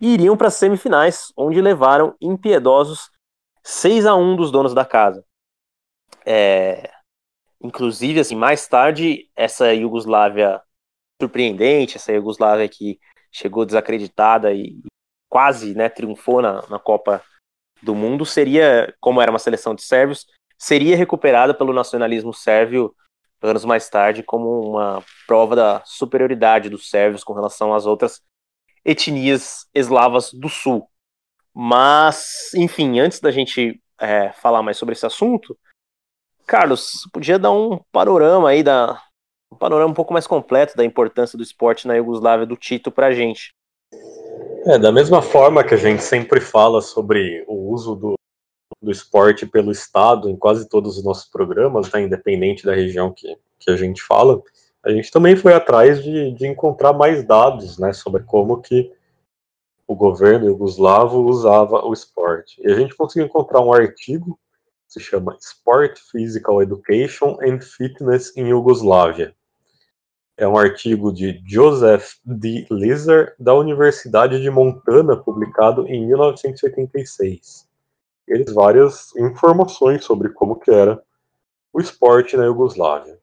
[0.00, 3.10] e iriam para as semifinais, onde levaram impiedosos
[3.64, 5.24] 6 a 1 dos donos da casa.
[6.24, 6.88] É,
[7.60, 10.62] inclusive, assim, mais tarde, essa Iugoslávia
[11.20, 13.00] surpreendente, essa Iugoslávia que
[13.32, 14.80] chegou desacreditada e
[15.28, 17.20] quase né, triunfou na, na Copa
[17.82, 22.94] do Mundo, seria, como era uma seleção de sérvios, seria recuperada pelo nacionalismo sérvio
[23.42, 28.20] anos mais tarde como uma prova da superioridade dos sérvios com relação às outras
[28.84, 30.88] etnias eslavas do sul.
[31.52, 35.56] Mas, enfim, antes da gente é, falar mais sobre esse assunto,
[36.46, 39.00] Carlos, podia dar um panorama aí da
[39.52, 43.06] um panorama um pouco mais completo da importância do esporte na Iugoslávia do Tito para
[43.06, 43.54] a gente.
[44.66, 48.14] É, da mesma forma que a gente sempre fala sobre o uso do,
[48.84, 53.36] do esporte pelo Estado em quase todos os nossos programas, né, independente da região que,
[53.58, 54.40] que a gente fala,
[54.84, 58.92] a gente também foi atrás de, de encontrar mais dados né, sobre como que
[59.86, 62.60] o governo iugoslavo usava o esporte.
[62.62, 64.38] E a gente conseguiu encontrar um artigo
[64.86, 69.34] que se chama Sport Physical Education and Fitness in Yugoslavia.
[70.36, 72.66] É um artigo de Joseph D.
[72.70, 77.73] Lizer, da Universidade de Montana, publicado em 1986
[78.26, 81.02] eles várias informações sobre como que era
[81.72, 83.18] o esporte na Iugoslávia.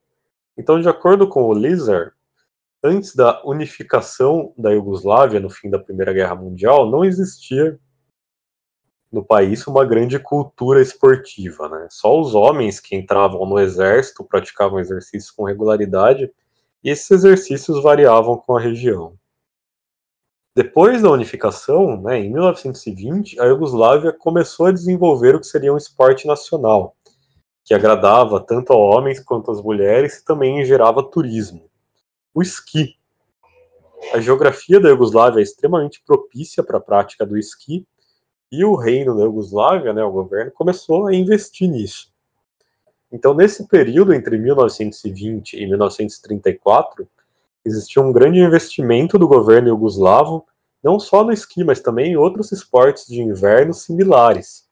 [0.57, 2.13] Então, de acordo com o Lizar,
[2.83, 7.79] antes da unificação da Iugoslávia no fim da Primeira Guerra Mundial, não existia
[9.11, 11.87] no país uma grande cultura esportiva, né?
[11.89, 16.31] Só os homens que entravam no exército praticavam exercícios com regularidade,
[16.83, 19.13] e esses exercícios variavam com a região.
[20.53, 25.77] Depois da unificação, né, em 1920, a Iugoslávia começou a desenvolver o que seria um
[25.77, 26.93] esporte nacional,
[27.63, 31.69] que agradava tanto a homens quanto às mulheres e também gerava turismo.
[32.33, 32.95] o esqui.
[34.13, 37.87] A geografia da Iugoslávia é extremamente propícia para a prática do esqui,
[38.51, 42.11] e o reino da Iugoslávia, né, o governo, começou a investir nisso.
[43.09, 47.07] Então, nesse período entre 1920 e 1934,
[47.65, 50.45] existia um grande investimento do governo iugoslavo,
[50.83, 54.67] não só no esqui, mas também em outros esportes de inverno similares.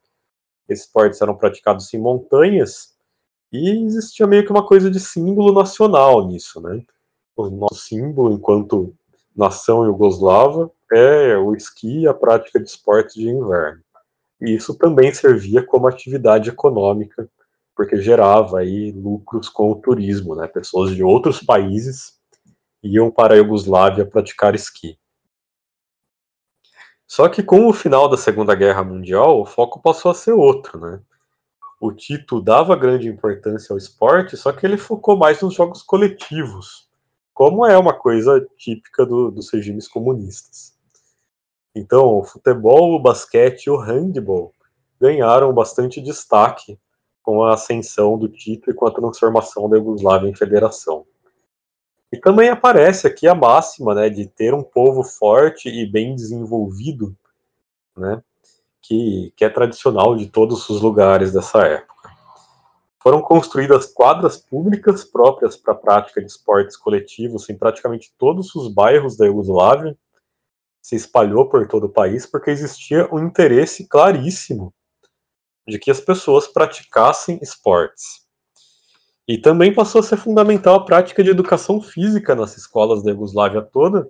[0.67, 2.95] Esses esportes eram praticados em montanhas
[3.52, 6.84] e existia meio que uma coisa de símbolo nacional nisso, né?
[7.36, 8.93] O nosso símbolo enquanto
[9.36, 13.82] nação iugoslava é o esqui e a prática de esportes de inverno.
[14.41, 17.30] E isso também servia como atividade econômica,
[17.75, 20.47] porque gerava aí lucros com o turismo, né?
[20.47, 22.18] Pessoas de outros países
[22.84, 24.98] iam para a Iugoslávia praticar esqui.
[27.08, 30.80] Só que com o final da Segunda Guerra Mundial, o foco passou a ser outro,
[30.80, 31.02] né?
[31.82, 36.89] O Tito dava grande importância ao esporte, só que ele focou mais nos jogos coletivos,
[37.34, 40.78] como é uma coisa típica do, dos regimes comunistas.
[41.74, 44.54] Então, o futebol, o basquete e o handball
[45.00, 46.78] ganharam bastante destaque
[47.24, 51.06] com a ascensão do Tito e com a transformação da Iugoslávia em federação.
[52.12, 57.15] E também aparece aqui a máxima né, de ter um povo forte e bem desenvolvido,
[57.95, 58.24] né,
[58.82, 62.10] que, que é tradicional de todos os lugares dessa época.
[63.02, 68.74] Foram construídas quadras públicas próprias para a prática de esportes coletivos em praticamente todos os
[68.74, 69.98] bairros da Iugoslávia,
[70.82, 74.74] se espalhou por todo o país porque existia um interesse claríssimo
[75.67, 78.28] de que as pessoas praticassem esportes.
[79.30, 83.62] E também passou a ser fundamental a prática de educação física nas escolas da Iugoslávia
[83.62, 84.10] toda.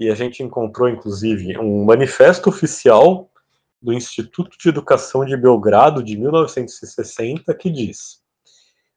[0.00, 3.30] E a gente encontrou, inclusive, um manifesto oficial
[3.80, 8.20] do Instituto de Educação de Belgrado de 1960 que diz: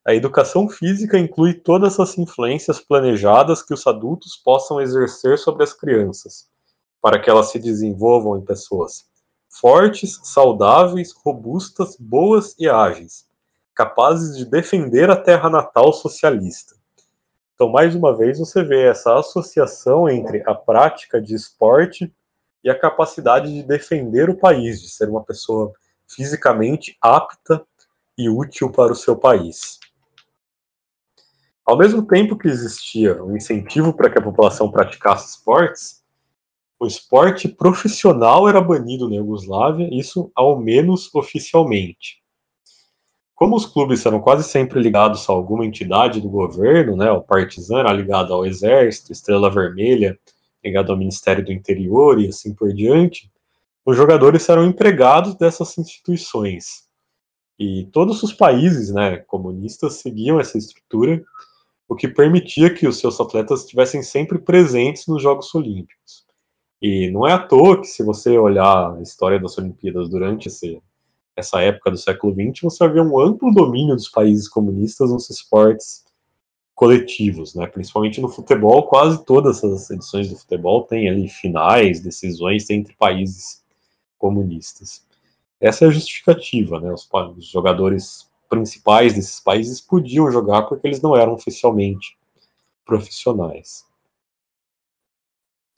[0.04, 5.74] a educação física inclui todas as influências planejadas que os adultos possam exercer sobre as
[5.74, 6.48] crianças,
[7.00, 9.06] para que elas se desenvolvam em pessoas
[9.48, 13.25] fortes, saudáveis, robustas, boas e ágeis,
[13.76, 16.76] capazes de defender a terra natal socialista.
[17.54, 22.14] Então, mais uma vez, você vê essa associação entre a prática de esporte
[22.64, 25.72] e a capacidade de defender o país, de ser uma pessoa
[26.08, 27.66] fisicamente apta
[28.18, 29.80] e útil para o seu país.
[31.66, 36.04] Ao mesmo tempo que existia um incentivo para que a população praticasse esportes,
[36.80, 42.25] o esporte profissional era banido na Iugoslávia, isso ao menos oficialmente.
[43.36, 47.80] Como os clubes eram quase sempre ligados a alguma entidade do governo, né, o Partizan
[47.80, 50.18] era ligado ao Exército, Estrela Vermelha
[50.64, 53.32] ligado ao Ministério do Interior e assim por diante,
[53.86, 56.86] os jogadores eram empregados dessas instituições.
[57.60, 61.24] E todos os países né, comunistas seguiam essa estrutura,
[61.88, 66.26] o que permitia que os seus atletas estivessem sempre presentes nos Jogos Olímpicos.
[66.82, 70.82] E não é à toa que, se você olhar a história das Olimpíadas durante esse,
[71.36, 75.30] essa época do século XX, você vai ver um amplo domínio dos países comunistas nos
[75.30, 76.06] esportes
[76.74, 77.68] coletivos, né?
[77.68, 83.64] Principalmente no futebol, quase todas as edições do futebol têm ali finais, decisões entre países
[84.18, 85.06] comunistas.
[85.60, 86.92] Essa é a justificativa, né?
[86.92, 92.18] Os, os jogadores principais desses países podiam jogar porque eles não eram oficialmente
[92.86, 93.86] profissionais.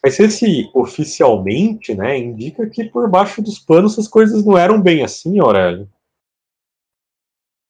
[0.04, 5.04] Mas esse oficialmente, né, indica que por baixo dos panos as coisas não eram bem
[5.04, 5.90] assim, Aurélio.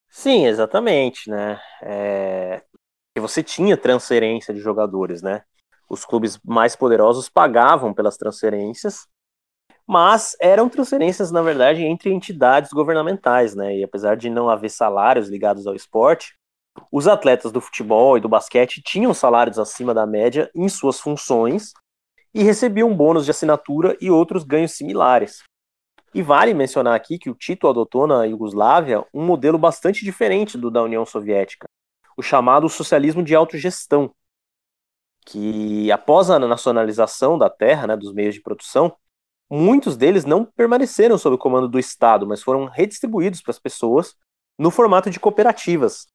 [0.10, 1.60] Sim, exatamente, né?
[1.82, 2.64] É...
[3.20, 5.44] Você tinha transferência de jogadores, né?
[5.90, 9.08] Os clubes mais poderosos pagavam pelas transferências,
[9.88, 13.78] mas eram transferências, na verdade, entre entidades governamentais, né?
[13.78, 16.36] E apesar de não haver salários ligados ao esporte,
[16.92, 21.74] os atletas do futebol e do basquete tinham salários acima da média em suas funções
[22.38, 25.42] e recebiam bônus de assinatura e outros ganhos similares.
[26.14, 30.70] E vale mencionar aqui que o Tito adotou na Iugoslávia um modelo bastante diferente do
[30.70, 31.66] da União Soviética,
[32.16, 34.14] o chamado socialismo de autogestão,
[35.26, 38.96] que após a nacionalização da terra, né, dos meios de produção,
[39.50, 44.16] muitos deles não permaneceram sob o comando do Estado, mas foram redistribuídos para as pessoas
[44.60, 46.06] no formato de cooperativas.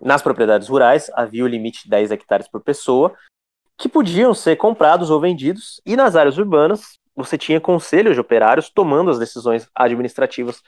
[0.00, 3.14] Nas propriedades rurais havia o limite de 10 hectares por pessoa
[3.78, 8.68] que podiam ser comprados ou vendidos, e nas áreas urbanas você tinha conselhos de operários
[8.68, 10.62] tomando as decisões administrativas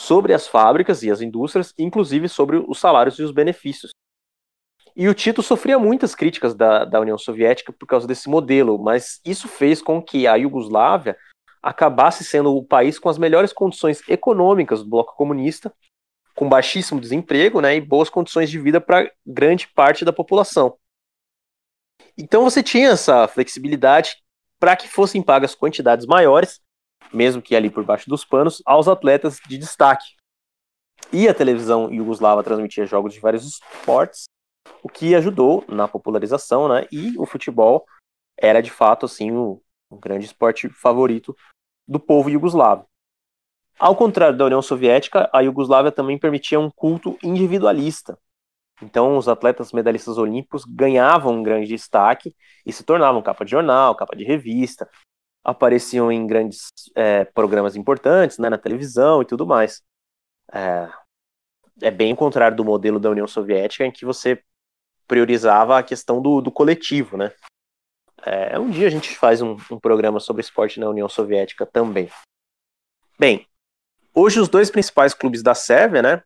[0.00, 3.92] sobre as fábricas e as indústrias, inclusive sobre os salários e os benefícios.
[4.96, 9.20] E o Tito sofria muitas críticas da, da União Soviética por causa desse modelo, mas
[9.24, 11.16] isso fez com que a Iugoslávia
[11.62, 15.72] acabasse sendo o país com as melhores condições econômicas do bloco comunista,
[16.34, 20.76] com baixíssimo desemprego né, e boas condições de vida para grande parte da população.
[22.16, 24.16] Então você tinha essa flexibilidade
[24.58, 26.60] para que fossem pagas quantidades maiores,
[27.12, 30.14] mesmo que ali por baixo dos panos, aos atletas de destaque.
[31.12, 34.24] E a televisão iugoslava transmitia jogos de vários esportes,
[34.82, 36.86] o que ajudou na popularização, né?
[36.90, 37.84] E o futebol
[38.36, 39.60] era de fato assim o
[39.92, 41.36] grande esporte favorito
[41.86, 42.86] do povo iugoslavo.
[43.78, 48.18] Ao contrário da União Soviética, a Iugoslávia também permitia um culto individualista.
[48.82, 52.34] Então, os atletas medalhistas olímpicos ganhavam um grande destaque
[52.66, 54.88] e se tornavam capa de jornal, capa de revista,
[55.44, 59.82] apareciam em grandes é, programas importantes, né, na televisão e tudo mais.
[60.52, 60.88] É,
[61.82, 64.42] é, bem o contrário do modelo da União Soviética, em que você
[65.06, 67.32] priorizava a questão do, do coletivo, né?
[68.24, 72.08] É, um dia a gente faz um, um programa sobre esporte na União Soviética também.
[73.18, 73.46] Bem,
[74.14, 76.22] hoje os dois principais clubes da Sérvia, né,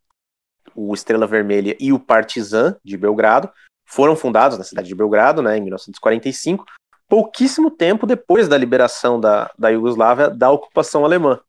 [0.75, 3.51] o Estrela Vermelha e o Partizan de Belgrado,
[3.87, 6.65] foram fundados na cidade de Belgrado, né, em 1945,
[7.09, 11.41] pouquíssimo tempo depois da liberação da, da Iugoslávia da ocupação alemã.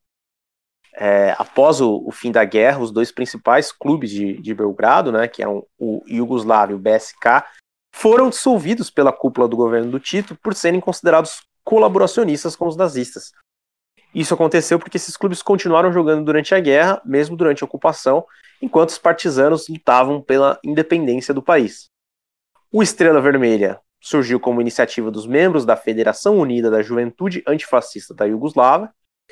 [0.96, 5.28] É, após o, o, fim da guerra, os dois principais clubes de, de Belgrado, né,
[5.28, 7.44] que eram o Iugoslávia e o BSK,
[7.94, 13.32] foram dissolvidos pela cúpula do governo do Tito por serem considerados colaboracionistas com os nazistas.
[14.14, 18.26] Isso aconteceu porque esses clubes continuaram jogando durante a guerra, mesmo durante a ocupação,
[18.62, 21.90] enquanto os partisanos lutavam pela independência do país.
[22.72, 28.26] O Estrela Vermelha surgiu como iniciativa dos membros da Federação Unida da Juventude Antifascista da
[28.26, 28.90] Iugoslávia,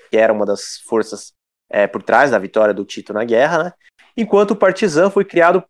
[0.10, 1.34] que era uma das forças
[1.70, 3.74] é, por trás da vitória do Tito na guerra, né?
[4.16, 5.64] enquanto o Partizan foi criado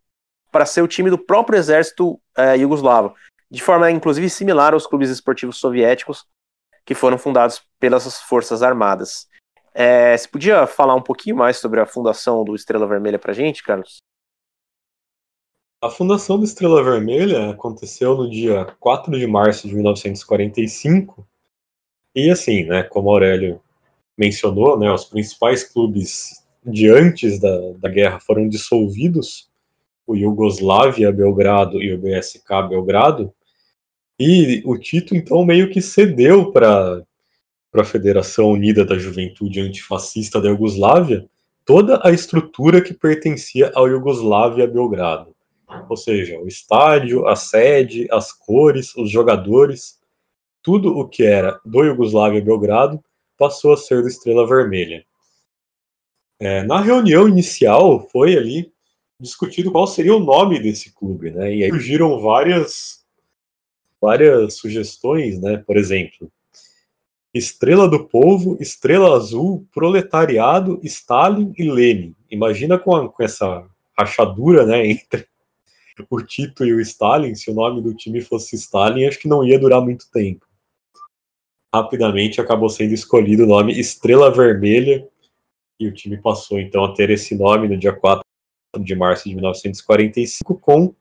[0.51, 3.13] para ser o time do próprio exército é, iugoslavo,
[3.49, 6.25] de forma inclusive similar aos clubes esportivos soviéticos
[6.87, 9.27] que foram fundados pelas forças armadas.
[9.73, 13.61] É, você podia falar um pouquinho mais sobre a fundação do Estrela Vermelha para gente,
[13.61, 13.97] Carlos?
[15.83, 21.27] A fundação do Estrela Vermelha aconteceu no dia 4 de março de 1945.
[22.15, 23.61] E assim, né, como Aurélio
[24.17, 29.49] mencionou, né, os principais clubes de antes da, da guerra foram dissolvidos,
[30.07, 33.33] o Iugoslávia Belgrado e o BSK Belgrado,
[34.19, 37.03] e o Tito, então, meio que cedeu para
[37.73, 41.27] a Federação Unida da Juventude Antifascista da Iugoslávia
[41.67, 45.35] toda a estrutura que pertencia ao Iugoslávia Belgrado.
[45.89, 49.99] Ou seja, o estádio, a sede, as cores, os jogadores,
[50.63, 53.03] tudo o que era do Iugoslávia Belgrado
[53.37, 55.05] passou a ser do Estrela Vermelha.
[56.39, 58.71] É, na reunião inicial foi ali
[59.19, 61.53] discutido qual seria o nome desse clube, né?
[61.53, 63.03] E aí surgiram várias
[64.07, 65.57] várias sugestões, né?
[65.57, 66.31] Por exemplo,
[67.33, 72.15] Estrela do Povo, Estrela Azul, Proletariado, Stalin e Lenin.
[72.31, 73.67] Imagina com, a, com essa
[73.99, 75.27] rachadura, né, entre
[76.09, 79.45] o Tito e o Stalin, se o nome do time fosse Stalin, acho que não
[79.45, 80.45] ia durar muito tempo.
[81.75, 85.05] Rapidamente acabou sendo escolhido o nome Estrela Vermelha
[85.77, 88.23] e o time passou então a ter esse nome no dia 4
[88.79, 90.95] de março de 1945 com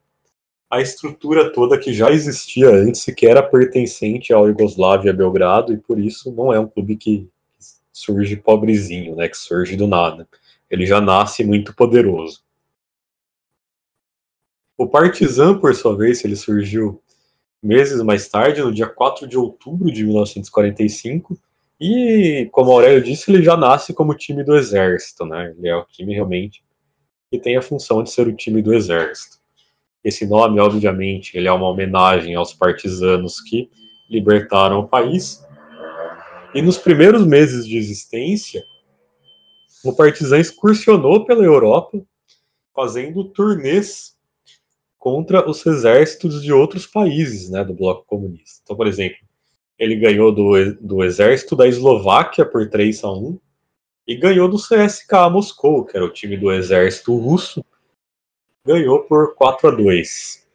[0.71, 5.77] a estrutura toda que já existia antes e que era pertencente ao Iugoslávia Belgrado e
[5.77, 7.29] por isso não é um clube que
[7.93, 10.29] surge pobrezinho, né, que surge do nada.
[10.69, 12.45] Ele já nasce muito poderoso.
[14.77, 17.01] O Partizan, por sua vez, ele surgiu
[17.63, 21.39] meses mais tarde, no dia 4 de outubro de 1945,
[21.81, 25.55] e, como Aurélio disse, ele já nasce como time do exército, né?
[25.57, 26.63] Ele é o time realmente
[27.31, 29.39] que tem a função de ser o time do exército.
[30.07, 33.69] Esse nome, obviamente, ele é uma homenagem aos partisanos que
[34.09, 35.45] libertaram o país.
[36.55, 38.63] E nos primeiros meses de existência,
[39.85, 42.01] o Partizan excursionou pela Europa,
[42.73, 44.17] fazendo turnês
[44.97, 48.61] contra os exércitos de outros países né, do bloco comunista.
[48.63, 49.19] Então, por exemplo,
[49.77, 53.41] ele ganhou do, do exército da Eslováquia por 3 a 1
[54.07, 57.65] e ganhou do CSK Moscou, que era o time do exército russo,
[58.67, 60.47] ganhou por 4 a 2.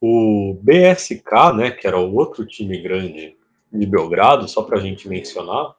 [0.00, 3.36] O BSK, né, que era o outro time grande
[3.70, 5.74] de Belgrado, só para a gente mencionar,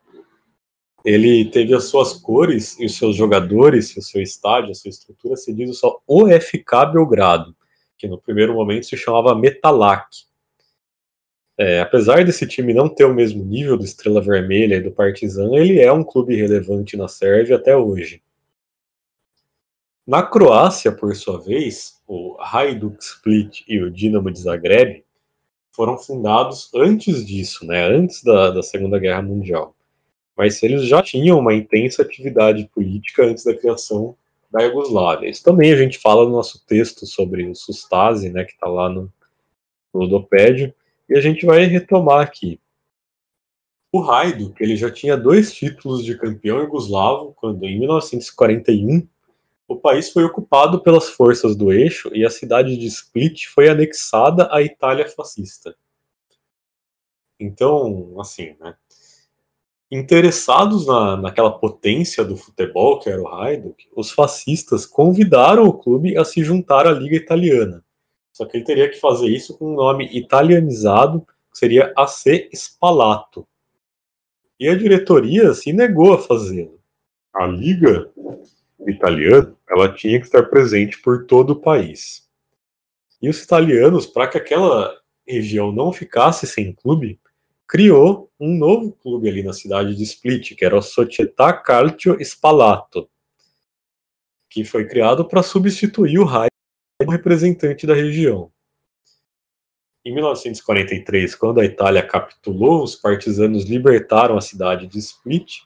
[1.03, 5.35] ele teve as suas cores e os seus jogadores, o seu estádio, a sua estrutura
[5.35, 7.55] cedido só OFK Belgrado,
[7.97, 10.05] que no primeiro momento se chamava Metalak.
[11.57, 15.55] É, apesar desse time não ter o mesmo nível do Estrela Vermelha e do Partizan,
[15.55, 18.21] ele é um clube relevante na Sérvia até hoje.
[20.11, 25.05] Na Croácia, por sua vez, o Hajduk Split e o Dinamo de Zagreb
[25.71, 29.73] foram fundados antes disso, né, antes da, da Segunda Guerra Mundial.
[30.35, 34.13] Mas eles já tinham uma intensa atividade política antes da criação
[34.51, 35.29] da Iugoslávia.
[35.29, 38.89] Isso também a gente fala no nosso texto sobre o Sustase, né, que está lá
[38.89, 39.09] no,
[39.93, 40.73] Ludopédio,
[41.07, 42.59] e a gente vai retomar aqui.
[43.93, 49.07] O Hajduk, ele já tinha dois títulos de campeão yugoslavo, quando em 1941
[49.71, 54.49] o país foi ocupado pelas forças do eixo e a cidade de Split foi anexada
[54.51, 55.75] à Itália fascista.
[57.39, 58.75] Então, assim, né?
[59.89, 66.17] Interessados na, naquela potência do futebol que era o Hajduk, os fascistas convidaram o clube
[66.17, 67.83] a se juntar à Liga Italiana.
[68.31, 73.45] Só que ele teria que fazer isso com um nome italianizado, que seria AC Spalato.
[74.59, 76.79] E a diretoria se negou a fazê-lo.
[77.33, 78.11] A Liga
[78.87, 82.27] Italiana ela tinha que estar presente por todo o país.
[83.21, 87.19] E os italianos, para que aquela região não ficasse sem clube,
[87.67, 93.09] criou um novo clube ali na cidade de Split, que era o Società Calcio Spalato,
[94.49, 96.49] que foi criado para substituir o Rai
[96.99, 98.51] como representante da região.
[100.03, 105.59] Em 1943, quando a Itália capitulou, os partisanos libertaram a cidade de Split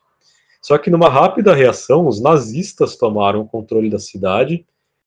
[0.65, 4.65] só que numa rápida reação, os nazistas tomaram o controle da cidade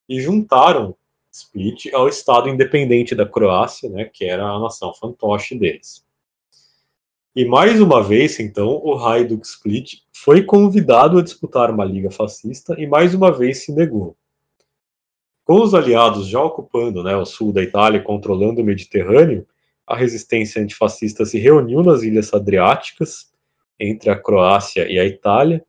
[0.08, 0.94] e juntaram
[1.32, 6.06] Split ao Estado independente da Croácia, né, que era a nação fantoche deles.
[7.34, 12.80] E mais uma vez, então, o Hajduk Split foi convidado a disputar uma liga fascista
[12.80, 14.16] e mais uma vez se negou.
[15.44, 19.44] Com os aliados já ocupando né, o sul da Itália e controlando o Mediterrâneo,
[19.84, 23.36] a resistência antifascista se reuniu nas Ilhas Adriáticas
[23.78, 25.64] entre a Croácia e a Itália,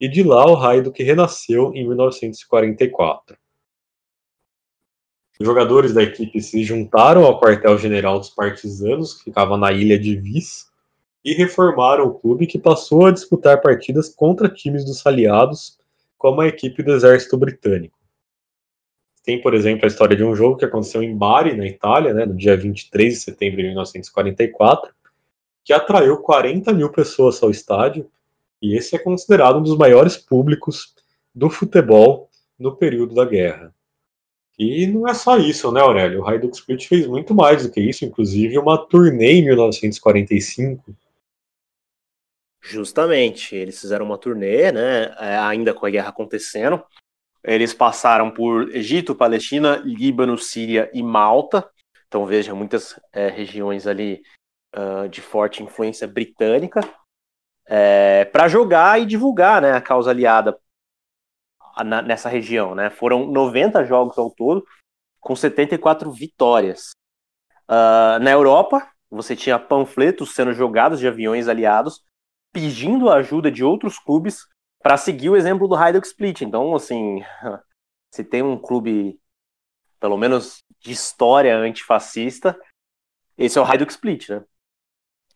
[0.00, 3.36] e de lá o que renasceu em 1944.
[5.38, 10.16] Os jogadores da equipe se juntaram ao quartel-general dos partisanos, que ficava na ilha de
[10.16, 10.66] Vis,
[11.24, 15.78] e reformaram o clube que passou a disputar partidas contra times dos aliados,
[16.16, 17.96] como a equipe do exército britânico.
[19.24, 22.24] Tem, por exemplo, a história de um jogo que aconteceu em Bari, na Itália, né,
[22.24, 24.94] no dia 23 de setembro de 1944,
[25.66, 28.08] que atraiu 40 mil pessoas ao estádio,
[28.62, 30.94] e esse é considerado um dos maiores públicos
[31.34, 33.74] do futebol no período da guerra.
[34.56, 36.22] E não é só isso, né, Aurélio?
[36.22, 40.96] O Hajduk Split fez muito mais do que isso, inclusive uma turnê em 1945.
[42.62, 46.80] Justamente, eles fizeram uma turnê, né, é, ainda com a guerra acontecendo.
[47.42, 51.68] Eles passaram por Egito, Palestina, Líbano, Síria e Malta.
[52.06, 54.22] Então veja, muitas é, regiões ali
[54.76, 56.80] uh, de forte influência britânica
[57.66, 60.58] é, para jogar e divulgar né, a causa aliada
[61.84, 62.74] na, nessa região.
[62.74, 62.90] Né?
[62.90, 64.64] Foram 90 jogos ao todo,
[65.20, 66.90] com 74 vitórias.
[67.68, 72.04] Uh, na Europa, você tinha panfletos sendo jogados de aviões aliados
[72.52, 74.46] pedindo a ajuda de outros clubes
[74.80, 76.42] para seguir o exemplo do Hajduk Split.
[76.42, 77.22] Então, assim,
[78.14, 79.20] se tem um clube,
[79.98, 82.58] pelo menos de história antifascista,
[83.36, 84.44] esse é o Hajduk Split, né?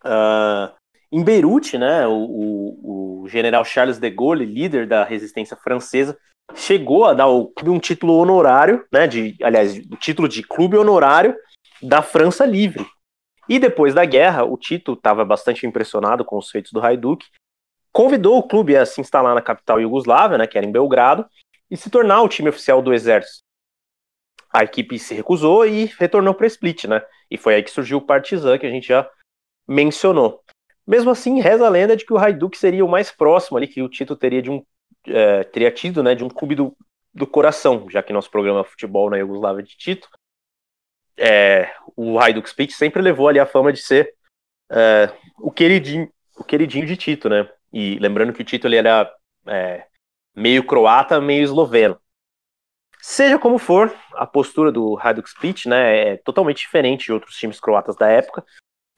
[0.04, 0.72] Uh,
[1.12, 6.16] em Beirute, né, o, o, o, general Charles de Gaulle, líder da resistência francesa,
[6.54, 10.76] chegou a dar ao clube um título honorário, né, de, aliás, o título de clube
[10.76, 11.36] honorário
[11.82, 12.86] da França Livre.
[13.48, 17.26] E depois da guerra, o Tito estava bastante impressionado com os feitos do Hajduk,
[17.92, 21.26] convidou o clube a se instalar na capital iugoslávia, né, que era em Belgrado,
[21.68, 23.40] e se tornar o time oficial do exército.
[24.52, 27.02] A equipe se recusou e retornou para Split, né?
[27.30, 29.08] E foi aí que surgiu o Partizan, que a gente já
[29.70, 30.42] mencionou.
[30.84, 33.80] Mesmo assim, reza a lenda de que o Hajduk seria o mais próximo ali que
[33.80, 34.64] o Tito teria de um
[35.06, 36.76] é, teria tido, né, de um clube do,
[37.14, 40.08] do coração, já que nosso programa futebol na Iugoslávia de Tito,
[41.16, 44.14] é, o Hajduk Split sempre levou ali a fama de ser
[44.70, 47.48] é, o queridinho, o queridinho de Tito, né?
[47.72, 49.10] E lembrando que o Tito ele era
[49.46, 49.86] é,
[50.34, 51.98] meio croata, meio esloveno.
[53.00, 57.58] Seja como for, a postura do Hajduk Split, né, é totalmente diferente de outros times
[57.58, 58.44] croatas da época,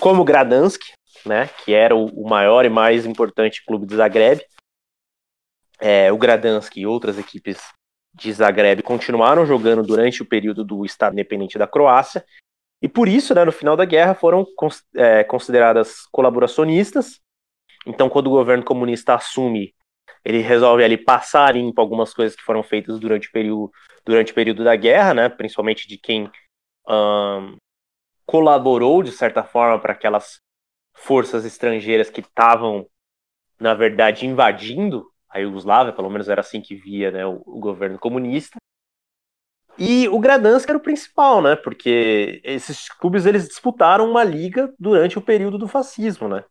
[0.02, 0.82] como Gradansk,
[1.24, 4.44] né, que era o, maior e mais importante clube de Zagreb.
[5.78, 7.60] É, o Gradansk e outras equipes
[8.12, 12.24] de Zagreb continuaram jogando durante o período do Estado Independente da Croácia,
[12.82, 14.44] e por isso, né, no final da guerra, foram
[14.96, 17.20] é, consideradas colaboracionistas.
[17.86, 19.72] Então, quando o governo comunista assume,
[20.24, 23.70] ele resolve ali passar limpo algumas coisas que foram feitas durante o período,
[24.04, 26.28] durante o período da guerra, né, principalmente de quem
[26.88, 27.56] um,
[28.32, 30.40] colaborou, de certa forma, para aquelas
[30.94, 32.86] forças estrangeiras que estavam,
[33.60, 37.98] na verdade, invadindo a Iugoslávia, pelo menos era assim que via né, o, o governo
[37.98, 38.56] comunista.
[39.78, 41.56] E o Gradansk era o principal, né?
[41.56, 46.42] Porque esses clubes eles disputaram uma liga durante o período do fascismo, né?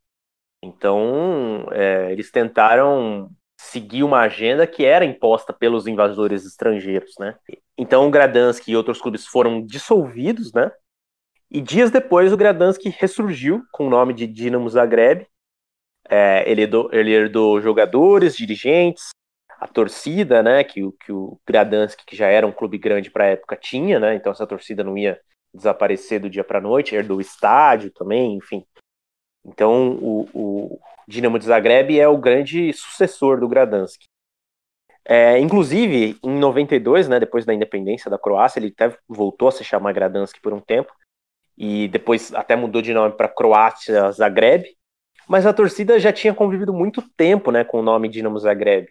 [0.64, 3.28] Então é, eles tentaram
[3.60, 7.36] seguir uma agenda que era imposta pelos invasores estrangeiros, né?
[7.76, 10.72] Então o Gradansk e outros clubes foram dissolvidos, né?
[11.52, 15.28] E dias depois o Gradanski ressurgiu com o nome de Dinamo Zagreb.
[16.10, 19.10] É, ele, herdou, ele herdou jogadores, dirigentes,
[19.60, 23.28] a torcida, né, que, que o Gradanski, que já era um clube grande para a
[23.28, 25.20] época, tinha, né, então essa torcida não ia
[25.54, 28.66] desaparecer do dia para a noite, herdou o estádio também, enfim.
[29.46, 34.06] Então o, o Dinamo de Zagreb é o grande sucessor do Gradanski.
[35.04, 39.64] É, inclusive, em 92, né, depois da independência da Croácia, ele até voltou a se
[39.64, 40.94] chamar Gradanski por um tempo,
[41.64, 44.66] e depois até mudou de nome para Croácia Zagreb,
[45.28, 48.88] mas a torcida já tinha convivido muito tempo né, com o nome Dinamo Zagreb.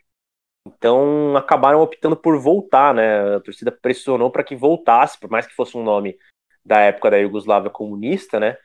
[0.64, 3.34] Então acabaram optando por voltar, né?
[3.34, 6.16] A torcida pressionou para que voltasse, por mais que fosse um nome
[6.64, 8.56] da época da Iugoslávia comunista, né?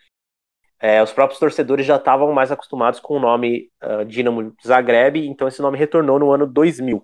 [0.80, 5.48] É, os próprios torcedores já estavam mais acostumados com o nome uh, Dinamo Zagreb, então
[5.48, 7.04] esse nome retornou no ano 2000.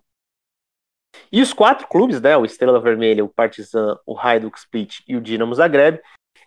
[1.32, 5.22] E os quatro clubes, né, o Estrela Vermelha, o Partizan, o Hajduk Split e o
[5.22, 6.00] Dinamo Zagreb,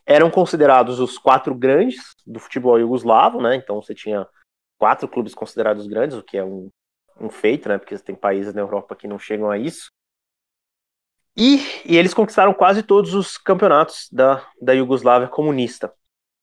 [0.06, 3.56] eram considerados os quatro grandes do futebol iugoslavo, né?
[3.56, 4.26] Então você tinha
[4.78, 6.70] quatro clubes considerados grandes, o que é um
[7.20, 7.78] um feito, né?
[7.78, 9.88] Porque tem países na Europa que não chegam a isso.
[11.36, 15.92] E, e eles conquistaram quase todos os campeonatos da, da Iugoslávia comunista.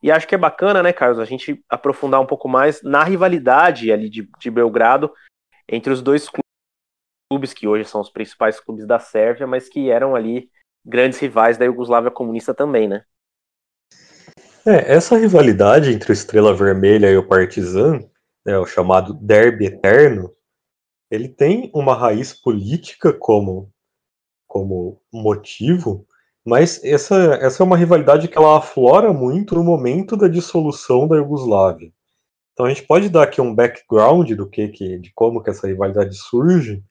[0.04, 3.92] E acho que é bacana, né, Carlos, a gente aprofundar um pouco mais na rivalidade
[3.92, 5.14] ali de, de Belgrado
[5.68, 6.28] entre os dois
[7.30, 10.50] clubes que hoje são os principais clubes da Sérvia, mas que eram ali
[10.84, 13.06] grandes rivais da Iugoslávia comunista também, né?
[14.66, 18.00] É, essa rivalidade entre o Estrela Vermelha e o Partizan,
[18.46, 20.32] né, o chamado Derby Eterno,
[21.10, 23.72] ele tem uma raiz política como,
[24.48, 26.06] como motivo,
[26.46, 31.16] mas essa, essa é uma rivalidade que ela aflora muito no momento da dissolução da
[31.16, 31.92] Iugoslávia.
[32.54, 35.66] Então a gente pode dar aqui um background do que, que de como que essa
[35.66, 36.84] rivalidade surge,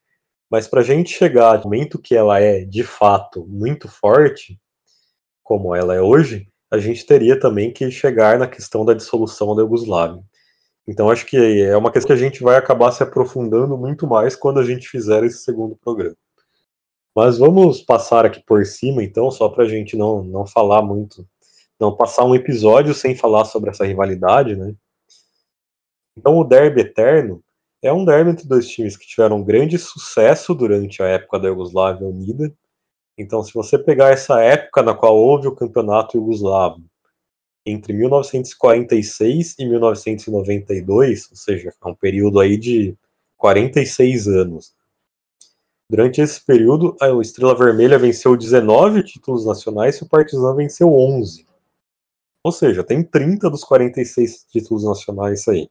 [0.49, 4.59] mas para a gente chegar ao momento que ela é de fato muito forte,
[5.41, 9.61] como ela é hoje, a gente teria também que chegar na questão da dissolução da
[9.61, 10.23] Iugoslávia.
[10.87, 14.35] Então acho que é uma questão que a gente vai acabar se aprofundando muito mais
[14.35, 16.15] quando a gente fizer esse segundo programa.
[17.15, 21.27] Mas vamos passar aqui por cima, então, só para a gente não, não falar muito,
[21.77, 24.73] não passar um episódio sem falar sobre essa rivalidade, né?
[26.17, 27.43] Então, o Derby Eterno
[27.81, 32.07] é um derby entre dois times que tiveram grande sucesso durante a época da Iugoslávia
[32.07, 32.53] Unida.
[33.21, 36.83] Então, se você pegar essa época na qual houve o campeonato iugoslavo
[37.65, 42.97] entre 1946 e 1992, ou seja, é um período aí de
[43.37, 44.73] 46 anos.
[45.87, 51.45] Durante esse período, a Estrela Vermelha venceu 19 títulos nacionais e o Partizan venceu 11.
[52.43, 55.69] Ou seja, tem 30 dos 46 títulos nacionais aí.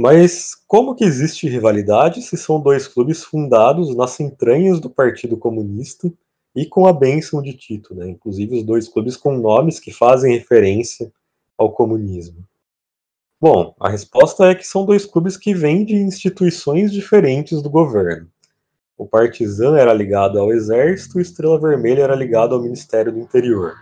[0.00, 6.10] Mas como que existe rivalidade se são dois clubes fundados nas entranhas do Partido Comunista
[6.56, 8.08] e com a bênção de Tito, né?
[8.08, 11.12] inclusive os dois clubes com nomes que fazem referência
[11.54, 12.42] ao comunismo.
[13.38, 18.26] Bom, a resposta é que são dois clubes que vêm de instituições diferentes do governo.
[18.96, 23.18] O Partizan era ligado ao Exército e o Estrela Vermelha era ligado ao Ministério do
[23.18, 23.74] Interior.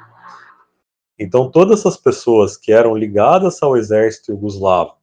[1.17, 4.98] Então, todas essas pessoas que eram ligadas ao Exército Yugoslavo,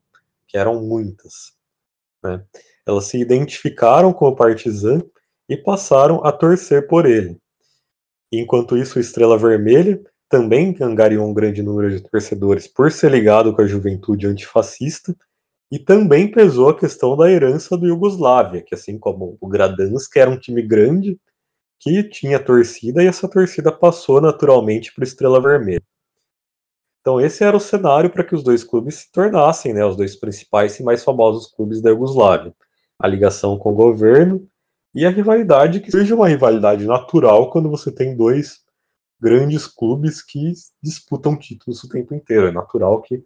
[0.48, 1.54] que eram muitas,
[2.24, 2.44] né,
[2.86, 5.02] elas se identificaram com o Partizan
[5.50, 7.38] e passaram a torcer por ele.
[8.32, 13.56] Enquanto isso, o Estrela Vermelha também angariou um grande número de torcedores por ser ligado
[13.56, 15.16] com a juventude antifascista
[15.72, 20.30] e também pesou a questão da herança do Iugoslávia, que assim como o Gradansk era
[20.30, 21.20] um time grande
[21.80, 25.84] que tinha torcida e essa torcida passou naturalmente para o Estrela Vermelha.
[27.06, 30.16] Então esse era o cenário para que os dois clubes se tornassem né, os dois
[30.16, 32.52] principais e mais famosos clubes da Iugoslávia.
[33.00, 34.50] A ligação com o governo
[34.92, 38.64] e a rivalidade, que seja uma rivalidade natural quando você tem dois
[39.22, 40.52] grandes clubes que
[40.82, 42.48] disputam títulos o tempo inteiro.
[42.48, 43.24] É natural que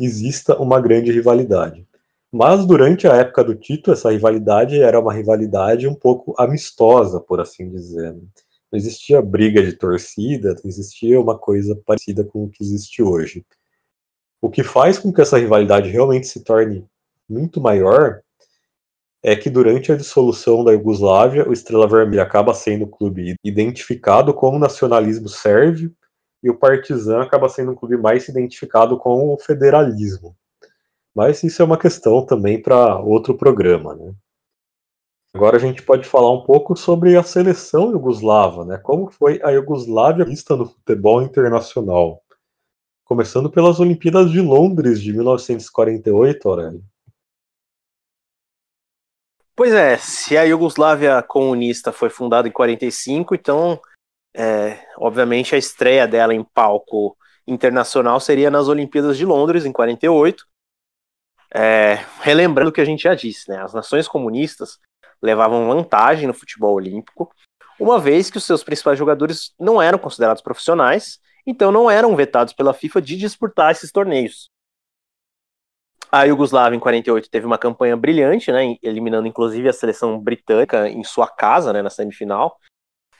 [0.00, 1.86] exista uma grande rivalidade.
[2.32, 7.38] Mas durante a época do Tito, essa rivalidade era uma rivalidade um pouco amistosa, por
[7.38, 8.16] assim dizer.
[8.70, 13.44] Não existia briga de torcida, não existia uma coisa parecida com o que existe hoje.
[14.40, 16.86] O que faz com que essa rivalidade realmente se torne
[17.28, 18.20] muito maior
[19.22, 24.32] é que durante a dissolução da Iugoslávia, o Estrela Vermelha acaba sendo um clube identificado
[24.32, 25.92] com o nacionalismo sérvio
[26.42, 30.36] e o Partizan acaba sendo um clube mais identificado com o federalismo.
[31.14, 34.14] Mas isso é uma questão também para outro programa, né?
[35.38, 38.76] Agora a gente pode falar um pouco sobre a seleção iugoslava, né?
[38.76, 42.24] Como foi a Iugoslávia vista no futebol internacional?
[43.04, 46.84] Começando pelas Olimpíadas de Londres de 1948, Aurélio.
[49.54, 53.80] Pois é, se a Iugoslávia comunista foi fundada em 45, então
[54.34, 57.16] É, obviamente a estreia dela em palco
[57.46, 60.44] internacional seria nas Olimpíadas de Londres, em 48.
[61.54, 63.62] É, relembrando o que a gente já disse, né?
[63.62, 64.80] As nações comunistas
[65.22, 67.32] levavam vantagem no futebol olímpico,
[67.78, 72.52] uma vez que os seus principais jogadores não eram considerados profissionais, então não eram vetados
[72.52, 74.50] pela FIFA de disputar esses torneios.
[76.10, 81.04] A Iugoslávia, em 48, teve uma campanha brilhante, né, eliminando inclusive a seleção britânica em
[81.04, 82.58] sua casa, né, na semifinal.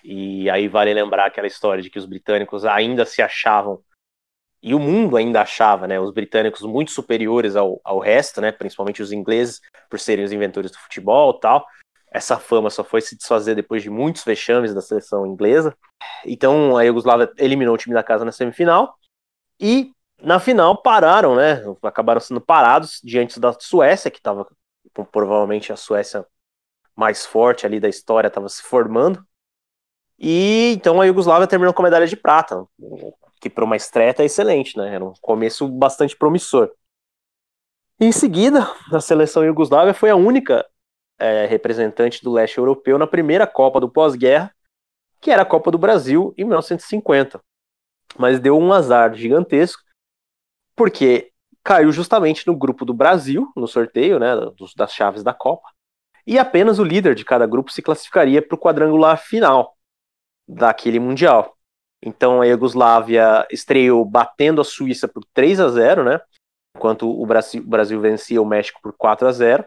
[0.03, 3.83] E aí vale lembrar aquela história de que os britânicos ainda se achavam,
[4.63, 9.03] e o mundo ainda achava, né, os britânicos muito superiores ao, ao resto, né, principalmente
[9.03, 11.65] os ingleses, por serem os inventores do futebol tal.
[12.11, 15.77] Essa fama só foi se desfazer depois de muitos vexames da seleção inglesa.
[16.25, 18.99] Então a Iugoslávia eliminou o time da casa na semifinal.
[19.61, 19.93] E
[20.23, 21.63] na final pararam, né?
[21.83, 24.47] Acabaram sendo parados diante da Suécia, que estava
[25.13, 26.27] provavelmente a Suécia
[26.97, 29.25] mais forte ali da história, estava se formando.
[30.19, 32.65] E então a Iugoslávia terminou com a medalha de prata,
[33.41, 34.95] que para uma estreia é excelente, né?
[34.95, 36.73] Era um começo bastante promissor.
[38.01, 40.65] Em seguida, a seleção iugoslávia foi a única
[41.19, 44.55] é, representante do leste europeu na primeira Copa do pós-guerra,
[45.21, 47.41] que era a Copa do Brasil em 1950.
[48.17, 49.83] Mas deu um azar gigantesco,
[50.77, 51.33] porque
[51.65, 55.69] caiu justamente no grupo do Brasil, no sorteio né, dos, das chaves da Copa,
[56.27, 59.77] e apenas o líder de cada grupo se classificaria para o quadrangular final
[60.47, 61.57] daquele Mundial.
[62.03, 66.21] Então a Iugoslávia estreou batendo a Suíça por 3 a 0 né?
[66.77, 69.65] Enquanto o Brasil, o Brasil vencia o México por 4 a 0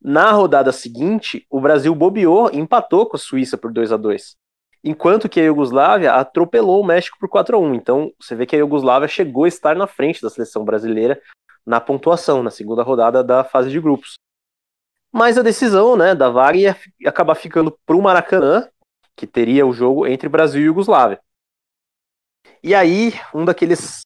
[0.00, 4.36] Na rodada seguinte, o Brasil bobeou e empatou com a Suíça por 2 a 2
[4.82, 8.56] enquanto que a Iugoslávia atropelou o México por 4 a 1 Então, você vê que
[8.56, 11.20] a Iugoslávia chegou a estar na frente da seleção brasileira
[11.64, 14.14] na pontuação, na segunda rodada da fase de grupos.
[15.12, 18.66] Mas a decisão né, da vaga ia acabar ficando para o Maracanã,
[19.14, 21.20] que teria o jogo entre Brasil e Iugoslávia.
[22.62, 24.00] E aí, um daqueles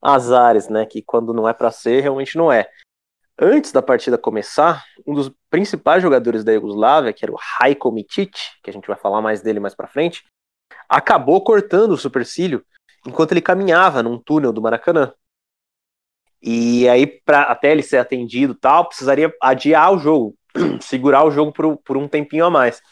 [0.00, 2.70] azares, né, que quando não é para ser, realmente não é.
[3.42, 8.36] Antes da partida começar, um dos principais jogadores da Iugoslávia, que era o Rajko Mitic,
[8.62, 10.26] que a gente vai falar mais dele mais para frente,
[10.86, 12.62] acabou cortando o supercílio
[13.06, 15.14] enquanto ele caminhava num túnel do Maracanã.
[16.42, 20.36] E aí, pra, até ele ser atendido tal, precisaria adiar o jogo,
[20.82, 22.82] segurar o jogo por, por um tempinho a mais.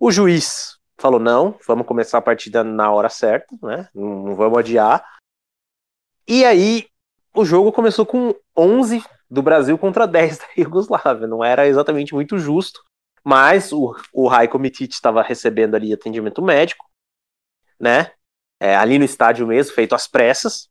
[0.00, 3.88] O juiz falou: não, vamos começar a partida na hora certa, né?
[3.94, 5.04] Não, não vamos adiar.
[6.26, 6.88] E aí,
[7.32, 11.26] o jogo começou com 11 do Brasil contra 10 da Iugoslávia.
[11.26, 12.82] Não era exatamente muito justo,
[13.22, 16.86] mas o, o Raiko Mitic estava recebendo ali atendimento médico,
[17.78, 18.12] né?
[18.60, 20.68] É, ali no estádio mesmo, feito às pressas.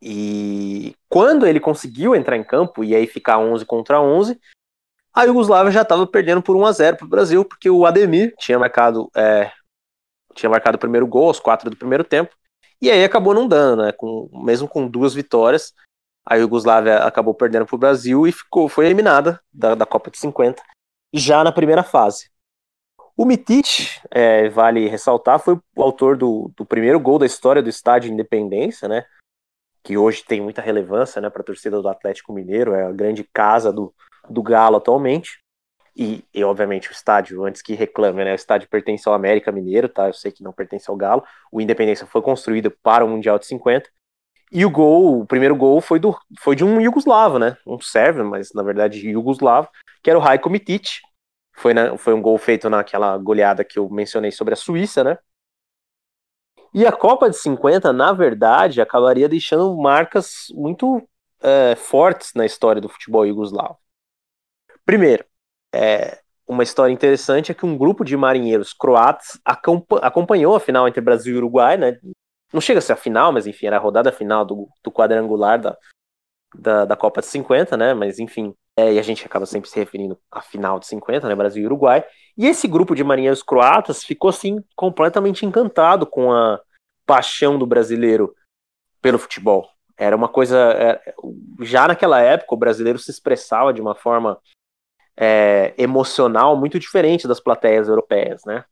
[0.00, 4.38] E quando ele conseguiu entrar em campo e aí ficar 11 contra 11,
[5.12, 8.34] a Iugoslávia já estava perdendo por 1 a 0 para o Brasil, porque o Ademir
[8.38, 9.50] tinha marcado é,
[10.34, 12.34] tinha marcado o primeiro gol aos quatro do primeiro tempo,
[12.80, 13.92] e aí acabou não dando, né?
[13.92, 15.74] Com, mesmo com duas vitórias,
[16.28, 20.18] a Iugoslávia acabou perdendo para o Brasil e ficou, foi eliminada da, da Copa de
[20.18, 20.62] 50
[21.12, 22.30] já na primeira fase.
[23.16, 27.70] O Mitic, é, vale ressaltar, foi o autor do, do, primeiro gol da história do
[27.70, 29.06] Estádio Independência, né?
[29.82, 33.24] Que hoje tem muita relevância né, para a torcida do Atlético Mineiro, é a grande
[33.32, 33.92] casa do,
[34.28, 35.40] do Galo atualmente.
[35.96, 38.32] E, e, obviamente, o estádio, antes que reclame, né?
[38.32, 40.06] O estádio pertence ao América Mineiro, tá?
[40.06, 41.24] Eu sei que não pertence ao Galo.
[41.50, 43.90] O Independência foi construído para o Mundial de 50.
[44.50, 47.56] E o gol, o primeiro gol foi, do, foi de um Yugoslavo, né?
[47.66, 49.68] Um sérvio, mas na verdade Yugoslavo,
[50.02, 51.00] que era o Rajko Mitic.
[51.54, 55.18] Foi, na, foi um gol feito naquela goleada que eu mencionei sobre a Suíça, né?
[56.72, 61.06] E a Copa de 50, na verdade, acabaria deixando marcas muito
[61.40, 63.78] é, fortes na história do futebol iugoslavo.
[64.84, 65.24] Primeiro,
[65.74, 71.00] é, uma história interessante é que um grupo de marinheiros croatas acompanhou a final entre
[71.00, 71.98] Brasil e Uruguai, né,
[72.52, 75.60] não chega a ser a final, mas enfim, era a rodada final do, do quadrangular
[75.60, 75.76] da,
[76.54, 77.94] da, da, Copa de 50, né?
[77.94, 81.34] Mas enfim, é, e a gente acaba sempre se referindo à final de 50, né?
[81.34, 82.04] Brasil e Uruguai.
[82.36, 86.60] E esse grupo de marinheiros croatas ficou assim completamente encantado com a
[87.04, 88.34] paixão do brasileiro
[89.02, 89.68] pelo futebol.
[89.96, 90.56] Era uma coisa.
[90.56, 91.14] É,
[91.60, 94.38] já naquela época, o brasileiro se expressava de uma forma
[95.16, 98.64] é, emocional muito diferente das plateias europeias, né?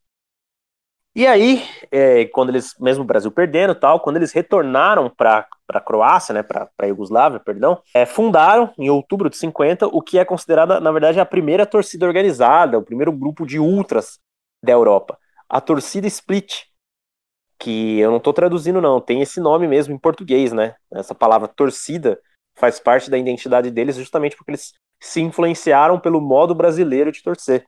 [1.16, 5.80] E aí, é, quando eles, mesmo o Brasil perdendo tal, quando eles retornaram para a
[5.80, 10.26] Croácia, né, para a Iugoslávia, perdão, é, fundaram em outubro de 50 o que é
[10.26, 14.18] considerada, na verdade, a primeira torcida organizada, o primeiro grupo de ultras
[14.62, 16.64] da Europa, a torcida Split,
[17.58, 20.74] que eu não estou traduzindo não, tem esse nome mesmo em português, né?
[20.92, 22.20] Essa palavra torcida
[22.58, 27.64] faz parte da identidade deles justamente porque eles se influenciaram pelo modo brasileiro de torcer.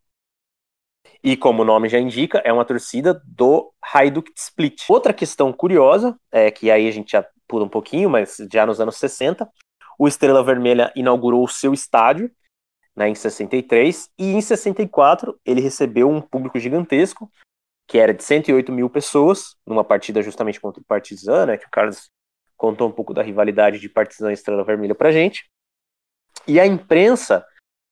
[1.23, 4.85] E como o nome já indica, é uma torcida do Hajduk Split.
[4.89, 8.81] Outra questão curiosa, é que aí a gente já pula um pouquinho, mas já nos
[8.81, 9.49] anos 60,
[9.99, 12.31] o Estrela Vermelha inaugurou o seu estádio,
[12.95, 17.31] né, em 63, e em 64 ele recebeu um público gigantesco,
[17.89, 21.71] que era de 108 mil pessoas, numa partida justamente contra o Partizan, né, que o
[21.71, 22.11] Carlos
[22.57, 25.49] contou um pouco da rivalidade de Partizan e Estrela Vermelha pra gente.
[26.47, 27.47] E a imprensa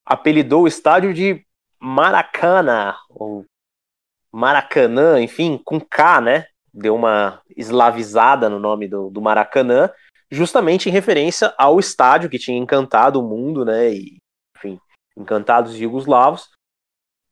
[0.04, 1.45] apelidou o estádio de
[1.86, 3.46] Maracana, ou
[4.32, 6.46] Maracanã, enfim, com K, né?
[6.74, 9.88] Deu uma eslavizada no nome do, do Maracanã,
[10.28, 13.92] justamente em referência ao estádio que tinha encantado o mundo, né?
[13.92, 14.18] E,
[14.56, 14.80] enfim,
[15.16, 16.50] encantado os jugoslavos,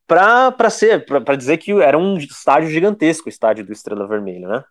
[0.07, 4.65] para ser, para dizer que era um estádio gigantesco, o estádio do Estrela Vermelha, né?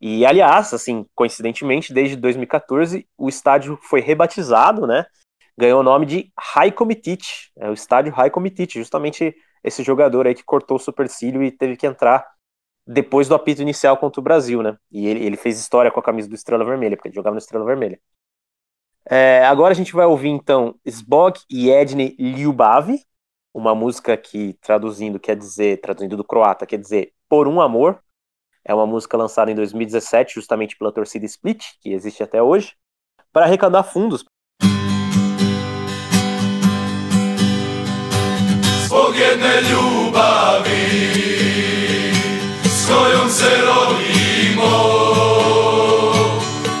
[0.00, 5.04] E aliás, assim, coincidentemente, desde 2014 o estádio foi rebatizado, né?
[5.58, 7.24] Ganhou o nome de Rajko Mitic,
[7.56, 9.34] é o estádio Rajko Mitic, justamente
[9.64, 12.24] esse jogador aí que cortou o supercílio e teve que entrar
[12.86, 14.78] depois do apito inicial contra o Brasil, né?
[14.88, 17.40] E ele, ele fez história com a camisa do Estrela Vermelha, porque ele jogava no
[17.40, 18.00] Estrela Vermelha.
[19.10, 23.04] É, agora a gente vai ouvir então Sbog e Edne Ljubavi,
[23.52, 28.00] uma música que traduzindo quer dizer, traduzindo do croata, quer dizer Por um Amor.
[28.64, 32.76] É uma música lançada em 2017 justamente pela torcida Split, que existe até hoje,
[33.32, 34.24] para arrecadar fundos.
[39.18, 40.88] Jedne ljubavi
[42.64, 44.78] s kojom se rodimo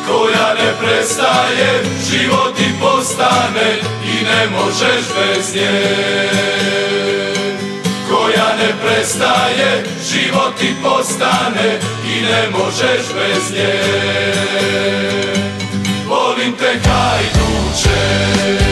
[0.08, 5.88] koja ne prestaje život ti postane i ne možeš bez nje.
[8.10, 13.78] Koja ne prestaje život ti postane i ne možeš bez nje.
[16.08, 18.67] Volim te hajduče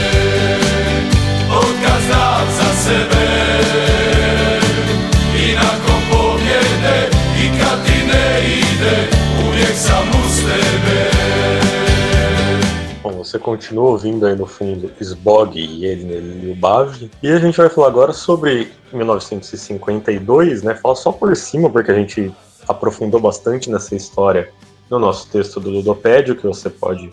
[13.27, 17.11] você continua ouvindo aí no fundo Sbog e Edner Ljubav.
[17.23, 20.75] E a gente vai falar agora sobre 1952, né?
[20.77, 22.33] Fala só por cima, porque a gente
[22.69, 24.51] aprofundou bastante nessa história
[24.89, 27.11] no nosso texto do Ludopédio, que você pode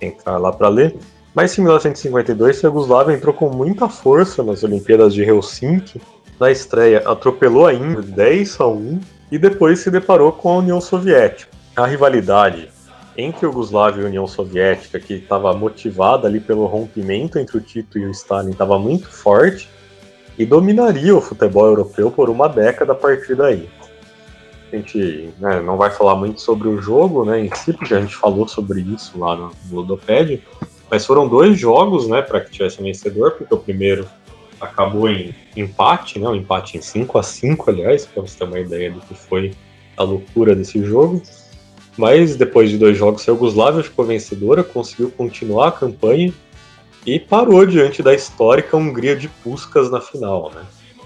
[0.00, 0.96] entrar lá para ler.
[1.36, 6.00] Mas em 1952, a Yugoslávia entrou com muita força nas Olimpíadas de Helsinki.
[6.40, 10.80] Na estreia, atropelou a Índia 10 a 1 e depois se deparou com a União
[10.80, 11.52] Soviética.
[11.76, 12.70] A rivalidade
[13.18, 17.98] entre Yugoslávia e a União Soviética, que estava motivada ali pelo rompimento entre o Tito
[17.98, 19.68] e o Stalin, estava muito forte
[20.38, 23.68] e dominaria o futebol europeu por uma década a partir daí.
[24.72, 28.00] A gente né, não vai falar muito sobre o jogo né, em si, porque a
[28.00, 30.40] gente falou sobre isso lá no, Ludopédio,
[30.90, 34.06] mas foram dois jogos né, para que tivesse vencedor, porque o primeiro
[34.60, 38.58] acabou em empate, né, um empate em 5 a 5 aliás, para você ter uma
[38.58, 39.52] ideia do que foi
[39.96, 41.22] a loucura desse jogo.
[41.96, 46.32] Mas depois de dois jogos, a Yugoslávia ficou vencedora, conseguiu continuar a campanha
[47.06, 50.62] e parou diante da histórica Hungria de Puskas na final, né?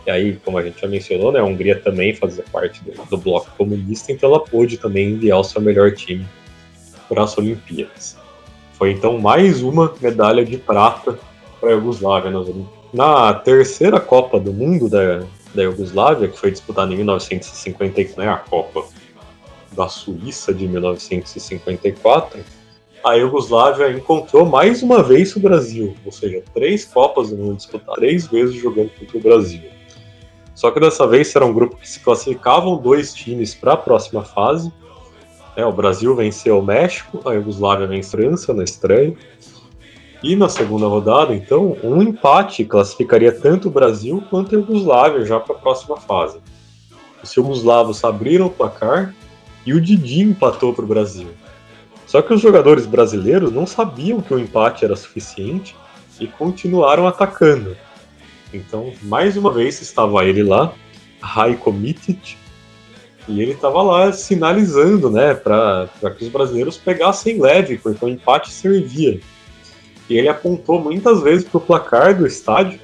[0.06, 3.18] E aí, como a gente já mencionou, né, a Hungria também fazia parte do, do
[3.18, 6.26] bloco comunista, então ela pôde também enviar o seu melhor time
[7.08, 8.16] para as Olimpíadas.
[8.80, 11.18] Foi então mais uma medalha de prata
[11.60, 12.80] para a Iugoslávia nas Olimpíadas.
[12.94, 15.22] Na terceira Copa do Mundo da,
[15.54, 18.86] da Iugoslávia, que foi disputada em 1954, né, a Copa
[19.72, 22.40] da Suíça de 1954,
[23.04, 27.96] a Iugoslávia encontrou mais uma vez o Brasil, ou seja, três Copas do Mundo disputadas,
[27.96, 29.60] três vezes jogando contra o Brasil.
[30.54, 34.24] Só que dessa vez era um grupo que se classificavam dois times para a próxima
[34.24, 34.72] fase.
[35.60, 39.14] É, o Brasil venceu o México, a Iugoslávia venceu a França na estreia.
[40.22, 45.38] E na segunda rodada, então, um empate classificaria tanto o Brasil quanto a Iugoslávia já
[45.38, 46.38] para a próxima fase.
[47.22, 49.14] Os jugoslavos abriram o placar
[49.66, 51.28] e o Didi empatou para o Brasil.
[52.06, 55.76] Só que os jogadores brasileiros não sabiam que o empate era suficiente
[56.18, 57.76] e continuaram atacando.
[58.52, 60.72] Então, mais uma vez estava ele lá,
[61.20, 62.36] Raiko Mitic,
[63.28, 68.50] e ele estava lá sinalizando, né, para que os brasileiros pegassem leve, porque o empate
[68.50, 69.20] servia.
[70.08, 72.80] E ele apontou muitas vezes para o placar do estádio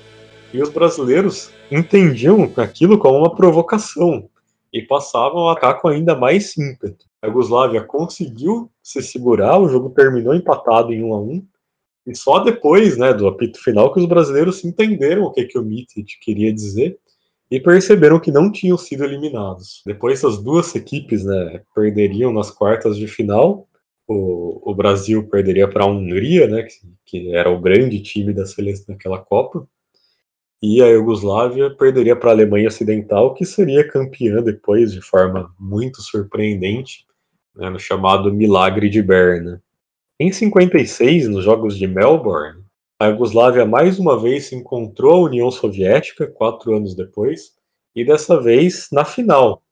[0.53, 4.29] e os brasileiros entendiam aquilo como uma provocação
[4.73, 7.07] e passavam a atacar com ainda mais ímpeto.
[7.21, 11.47] A Yugoslávia conseguiu se segurar, o jogo terminou empatado em 1 a 1
[12.07, 15.63] e só depois, né, do apito final que os brasileiros entenderam o que, que o
[15.63, 16.97] Mitic queria dizer
[17.51, 19.83] e perceberam que não tinham sido eliminados.
[19.87, 23.69] Depois as duas equipes, né, perderiam nas quartas de final.
[24.07, 26.75] O, o Brasil perderia para a Hungria, né, que,
[27.05, 29.67] que, era o grande time da seleção daquela Copa.
[30.63, 36.03] e a Iugoslávia perderia para a Alemanha Ocidental, que seria campeã depois de forma muito
[36.03, 37.07] surpreendente,
[37.55, 39.63] né, no chamado Milagre de Berna.
[40.19, 42.66] Em 56, nos Jogos de Melbourne,
[42.99, 47.55] a Iugoslávia mais uma vez se encontrou a União Soviética, quatro anos depois,
[47.95, 49.63] e dessa vez na final.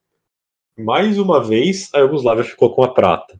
[0.77, 3.39] Mais uma vez, a Iugoslávia ficou com a prata.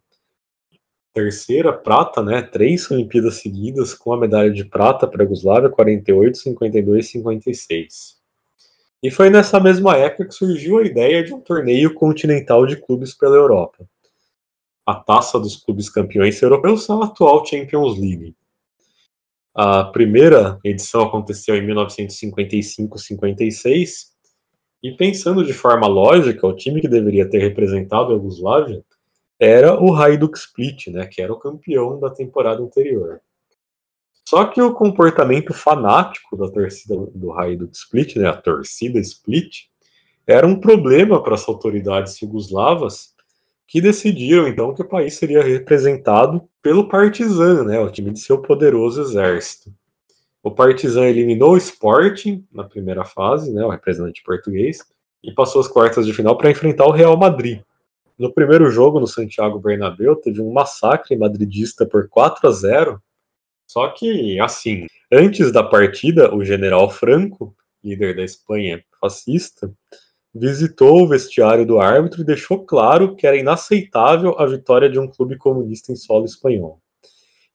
[1.14, 2.42] Terceira prata, né?
[2.42, 8.16] Três Olimpíadas seguidas com a medalha de prata para a Iugoslávia, 48, 52 e 56.
[9.04, 13.14] E foi nessa mesma época que surgiu a ideia de um torneio continental de clubes
[13.14, 13.88] pela Europa.
[14.84, 18.36] A taça dos clubes campeões europeus é a atual Champions League.
[19.56, 24.14] A primeira edição aconteceu em 1955-56,
[24.84, 28.84] e pensando de forma lógica, o time que deveria ter representado a Yugoslávia
[29.40, 33.22] era o Hajduk Split, né, que era o campeão da temporada anterior.
[34.28, 39.68] Só que o comportamento fanático da torcida do Hajduk Split, né, a torcida Split,
[40.28, 43.15] era um problema para as autoridades jugoslavas
[43.68, 48.42] que decidiram então que o país seria representado pelo Partizan, né, o time de seu
[48.42, 49.74] poderoso exército.
[50.44, 54.80] O Partizan eliminou o Sporting na primeira fase, né, o representante português,
[55.24, 57.62] e passou as quartas de final para enfrentar o Real Madrid.
[58.18, 63.04] No primeiro jogo no Santiago Bernabéu teve um massacre madridista por 4 a 0.
[63.68, 69.74] Só que assim, antes da partida, o general Franco, líder da Espanha fascista,
[70.36, 75.08] visitou o vestiário do árbitro e deixou claro que era inaceitável a vitória de um
[75.08, 76.82] clube comunista em solo espanhol.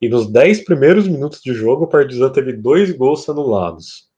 [0.00, 4.08] E nos 10 primeiros minutos de jogo, o Partizan teve dois gols anulados.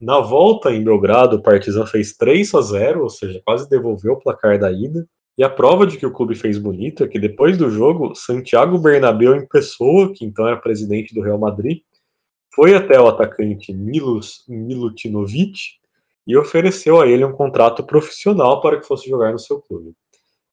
[0.00, 4.20] Na volta em Belgrado, o Partizan fez 3 a 0, ou seja, quase devolveu o
[4.20, 5.06] placar da ida.
[5.38, 8.78] E a prova de que o clube fez bonito é que depois do jogo, Santiago
[8.78, 11.82] Bernabéu em pessoa, que então era presidente do Real Madrid,
[12.52, 15.83] foi até o atacante Milos Milutinovic
[16.26, 19.94] e ofereceu a ele um contrato profissional para que fosse jogar no seu clube.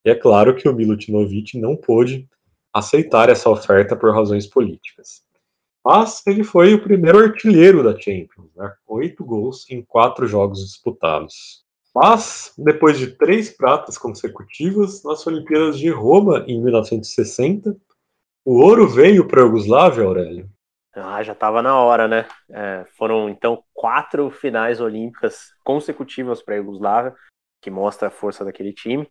[0.03, 2.27] E é claro que o Milutinovic não pôde
[2.73, 5.21] aceitar essa oferta por razões políticas.
[5.83, 8.71] Mas ele foi o primeiro artilheiro da Champions, né?
[8.87, 11.63] oito gols em quatro jogos disputados.
[11.93, 17.75] Mas, depois de três pratas consecutivas, nas Olimpíadas de Roma, em 1960,
[18.45, 20.49] o ouro veio para a Yugoslávia, Aurélio.
[20.93, 22.25] Ah, já estava na hora, né?
[22.49, 27.15] É, foram, então, quatro finais olímpicas consecutivas para a Yugoslávia,
[27.61, 29.09] que mostra a força daquele time.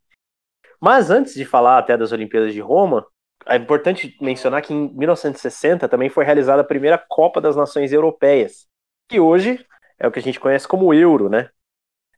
[0.80, 3.06] Mas antes de falar até das Olimpíadas de Roma,
[3.46, 8.66] é importante mencionar que em 1960 também foi realizada a primeira Copa das Nações Europeias,
[9.08, 9.64] que hoje
[9.98, 11.48] é o que a gente conhece como Euro, né?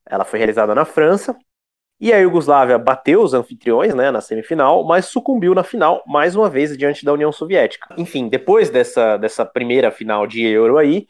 [0.05, 1.37] Ela foi realizada na França
[2.01, 6.51] e a Iugoslávia bateu os anfitriões, né, na semifinal, mas sucumbiu na final mais uma
[6.51, 7.95] vez diante da União Soviética.
[7.97, 11.07] Enfim, depois dessa, dessa primeira final de Euro aí,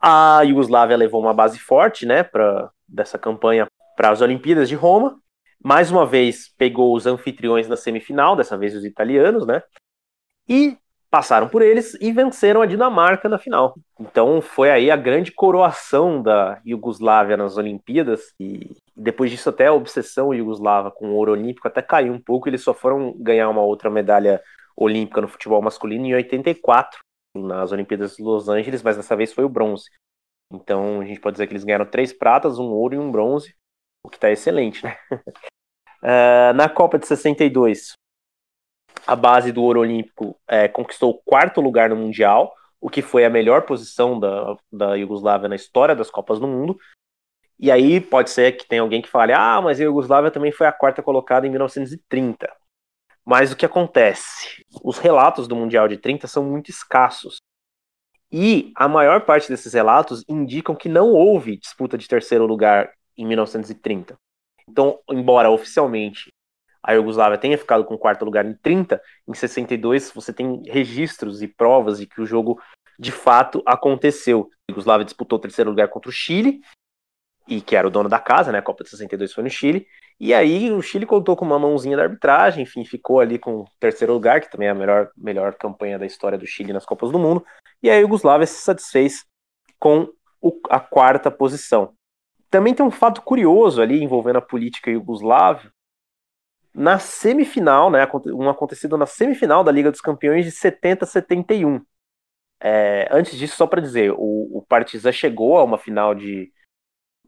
[0.00, 3.66] a Iugoslávia levou uma base forte, né, para dessa campanha
[3.96, 5.18] para as Olimpíadas de Roma
[5.66, 9.62] mais uma vez pegou os anfitriões na semifinal, dessa vez os italianos, né?
[10.48, 10.78] E
[11.10, 13.74] passaram por eles e venceram a Dinamarca na final.
[13.98, 19.72] Então foi aí a grande coroação da Iugoslávia nas Olimpíadas e depois disso até a
[19.72, 23.62] obsessão iugoslava com o ouro olímpico até caiu um pouco, eles só foram ganhar uma
[23.62, 24.42] outra medalha
[24.76, 26.98] olímpica no futebol masculino em 84
[27.34, 29.90] nas Olimpíadas de Los Angeles, mas dessa vez foi o bronze.
[30.50, 33.54] Então a gente pode dizer que eles ganharam três pratas, um ouro e um bronze
[34.06, 34.96] o que está excelente, né?
[35.10, 37.92] uh, na Copa de 62,
[39.06, 43.24] a base do ouro olímpico é, conquistou o quarto lugar no Mundial, o que foi
[43.24, 46.78] a melhor posição da, da Iugoslávia na história das Copas do Mundo.
[47.58, 50.66] E aí pode ser que tenha alguém que fale, ah, mas a Iugoslávia também foi
[50.66, 52.52] a quarta colocada em 1930.
[53.24, 54.64] Mas o que acontece?
[54.84, 57.38] Os relatos do Mundial de 30 são muito escassos.
[58.30, 63.26] E a maior parte desses relatos indicam que não houve disputa de terceiro lugar em
[63.26, 64.16] 1930.
[64.68, 66.30] Então, embora oficialmente
[66.82, 71.48] a Iugoslávia tenha ficado com quarto lugar em 30, em 62 você tem registros e
[71.48, 72.60] provas de que o jogo
[72.96, 74.48] de fato aconteceu.
[74.68, 76.60] A Iugoslávia disputou terceiro lugar contra o Chile,
[77.48, 78.58] e que era o dono da casa, né?
[78.58, 79.86] A Copa de 62 foi no Chile.
[80.18, 83.68] E aí o Chile contou com uma mãozinha da arbitragem, enfim, ficou ali com o
[83.78, 87.10] terceiro lugar, que também é a melhor, melhor campanha da história do Chile nas Copas
[87.10, 87.44] do Mundo.
[87.82, 89.24] E a Iugoslávia se satisfez
[89.78, 90.08] com
[90.40, 91.92] o, a quarta posição.
[92.50, 95.70] Também tem um fato curioso ali envolvendo a política iugoslava.
[96.74, 101.82] Na semifinal, né, um acontecido na semifinal da Liga dos Campeões de 70-71.
[102.60, 106.50] É, antes disso, só para dizer, o, o Partizan chegou a uma final de,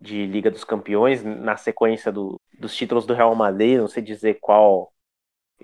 [0.01, 4.39] de Liga dos Campeões na sequência do, dos títulos do Real Madrid, não sei dizer
[4.41, 4.93] qual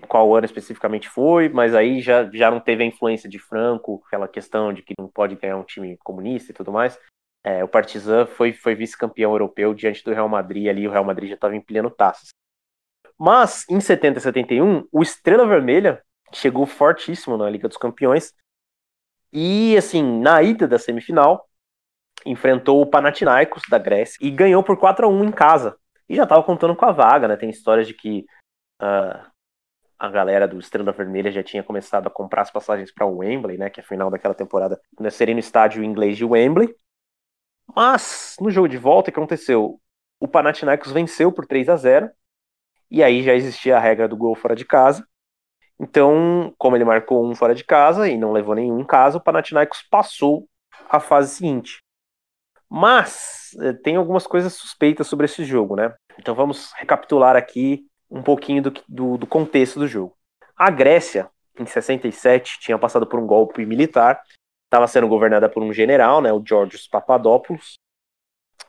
[0.09, 4.27] qual ano especificamente foi, mas aí já, já não teve a influência de Franco, aquela
[4.27, 6.99] questão de que não pode ganhar um time comunista e tudo mais.
[7.43, 11.29] É, o Partizan foi, foi vice-campeão europeu diante do Real Madrid ali, o Real Madrid
[11.29, 12.29] já estava empilhando taças.
[13.17, 18.33] Mas em 70 e 71, o Estrela Vermelha chegou fortíssimo na Liga dos Campeões.
[19.31, 21.47] E assim, na ida da semifinal,
[22.25, 25.77] enfrentou o Panathinaikos da Grécia e ganhou por 4 a 1 em casa.
[26.09, 27.35] E já estava contando com a vaga, né?
[27.35, 28.25] Tem histórias de que
[28.81, 29.25] uh,
[29.97, 33.57] a galera do Estrela Vermelha já tinha começado a comprar as passagens para o Wembley,
[33.57, 33.69] né?
[33.69, 36.75] Que é a final daquela temporada né, seria no estádio inglês de Wembley.
[37.75, 39.79] Mas no jogo de volta, o que aconteceu?
[40.19, 42.09] O Panathinaikos venceu por 3 a 0
[42.89, 45.05] e aí já existia a regra do gol fora de casa.
[45.79, 49.21] Então, como ele marcou um fora de casa e não levou nenhum em casa, o
[49.21, 50.47] Panathinaikos passou
[50.89, 51.84] a fase seguinte.
[52.69, 55.93] Mas eh, tem algumas coisas suspeitas sobre esse jogo, né?
[56.19, 60.15] Então vamos recapitular aqui um pouquinho do, do, do contexto do jogo.
[60.55, 64.21] A Grécia, em 67, tinha passado por um golpe militar,
[64.65, 67.75] estava sendo governada por um general, né, o Georgios Papadopoulos.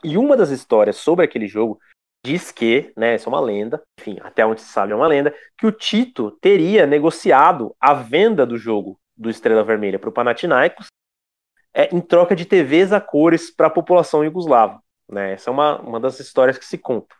[0.04, 1.78] E uma das histórias sobre aquele jogo
[2.24, 5.34] diz que, né, isso é uma lenda, enfim, até onde se sabe é uma lenda,
[5.56, 10.88] que o Tito teria negociado a venda do jogo do Estrela Vermelha para o Panathinaikos
[11.76, 14.82] é, em troca de TVs a cores para a população iugoslava.
[15.06, 15.34] Né?
[15.34, 17.14] Essa é uma, uma das histórias que se conta.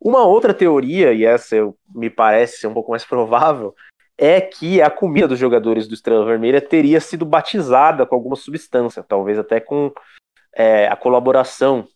[0.00, 3.74] Uma outra teoria, e essa eu, me parece ser um pouco mais provável,
[4.16, 9.02] é que a comida dos jogadores do Estrela Vermelha teria sido batizada com alguma substância,
[9.02, 9.92] talvez até com
[10.54, 11.86] é, a colaboração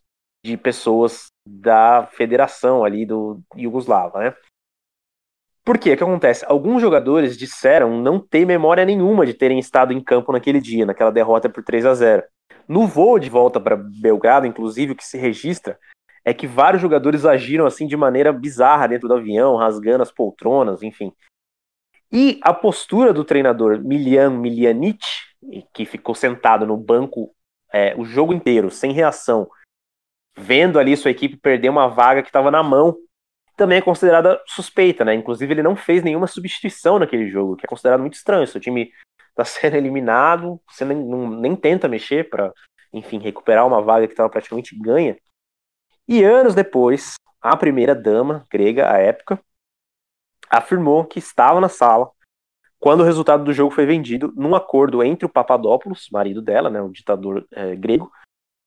[0.45, 4.37] de pessoas da federação ali do Yugoslava, né?
[5.65, 5.93] Por quê?
[5.93, 6.45] O que acontece?
[6.49, 11.13] Alguns jogadores disseram não ter memória nenhuma de terem estado em campo naquele dia, naquela
[11.13, 12.23] derrota por 3 a 0.
[12.67, 15.79] No voo de volta para Belgrado, inclusive, o que se registra
[16.25, 20.83] é que vários jogadores agiram assim de maneira bizarra dentro do avião, rasgando as poltronas,
[20.83, 21.13] enfim.
[22.11, 25.05] E a postura do treinador Miljan Miljanic,
[25.73, 27.35] que ficou sentado no banco
[27.73, 29.49] é, o jogo inteiro, sem reação,
[30.37, 32.97] vendo ali sua equipe perder uma vaga que estava na mão,
[33.57, 35.15] também é considerada suspeita, né?
[35.15, 38.47] Inclusive, ele não fez nenhuma substituição naquele jogo, que é considerado muito estranho.
[38.47, 38.93] Seu time
[39.31, 42.53] está sendo eliminado, você nem, não, nem tenta mexer para,
[42.93, 45.17] enfim, recuperar uma vaga que estava praticamente ganha.
[46.07, 49.41] E anos depois, a primeira dama grega, à época,
[50.51, 52.11] afirmou que estava na sala
[52.79, 56.83] quando o resultado do jogo foi vendido num acordo entre o Papadopoulos, marido dela, né,
[56.83, 58.11] o ditador é, grego,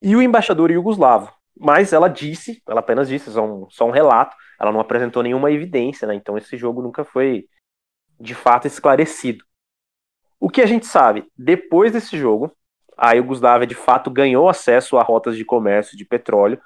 [0.01, 4.35] e o embaixador iugoslavo, mas ela disse, ela apenas disse, só um, só um relato,
[4.59, 6.15] ela não apresentou nenhuma evidência, né?
[6.15, 7.47] Então esse jogo nunca foi
[8.19, 9.43] de fato esclarecido.
[10.39, 12.55] O que a gente sabe, depois desse jogo,
[12.97, 16.61] a Iugoslávia de fato ganhou acesso a rotas de comércio de petróleo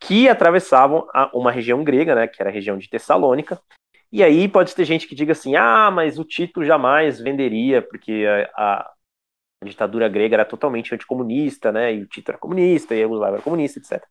[0.00, 3.60] que atravessavam uma região grega, né, que era a região de Tessalônica.
[4.10, 8.24] E aí pode ter gente que diga assim: ah, mas o Tito jamais venderia, porque
[8.56, 8.80] a,
[9.62, 11.94] a ditadura grega era totalmente anticomunista, né?
[11.94, 14.04] E o Tito era comunista, e a Iugoslávia era comunista, etc.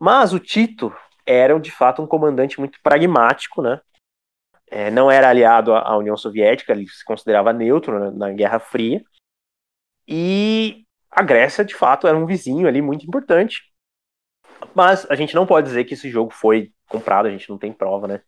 [0.00, 0.96] Mas o Tito
[1.26, 3.80] era, de fato, um comandante muito pragmático, né?
[4.66, 9.04] É, não era aliado à União Soviética, ele se considerava neutro na, na Guerra Fria.
[10.08, 13.62] E a Grécia, de fato, era um vizinho ali muito importante.
[14.74, 17.72] Mas a gente não pode dizer que esse jogo foi comprado, a gente não tem
[17.72, 18.22] prova, né?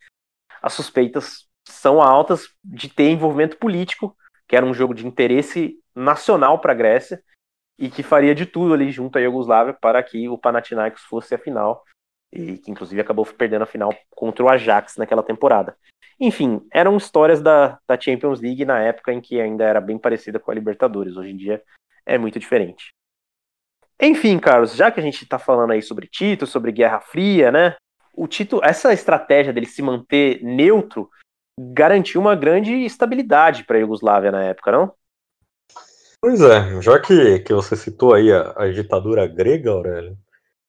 [0.60, 4.16] As suspeitas são altas de ter envolvimento político,
[4.47, 7.22] que era um jogo de interesse nacional para a Grécia
[7.78, 11.39] e que faria de tudo ali junto à Iugoslávia para que o Panathinaikos fosse a
[11.39, 11.85] final
[12.32, 15.77] e que inclusive acabou perdendo a final contra o Ajax naquela temporada.
[16.19, 20.39] Enfim, eram histórias da, da Champions League na época em que ainda era bem parecida
[20.39, 21.16] com a Libertadores.
[21.16, 21.62] Hoje em dia
[22.07, 22.94] é muito diferente.
[24.01, 27.77] Enfim, Carlos, já que a gente está falando aí sobre Tito, sobre Guerra Fria, né?
[28.15, 31.11] O Tito, essa estratégia dele se manter neutro
[31.59, 34.93] garantiu uma grande estabilidade para a Iugoslávia na época, não?
[36.24, 40.16] Pois é, já que, que você citou aí a, a ditadura grega, Aurélio,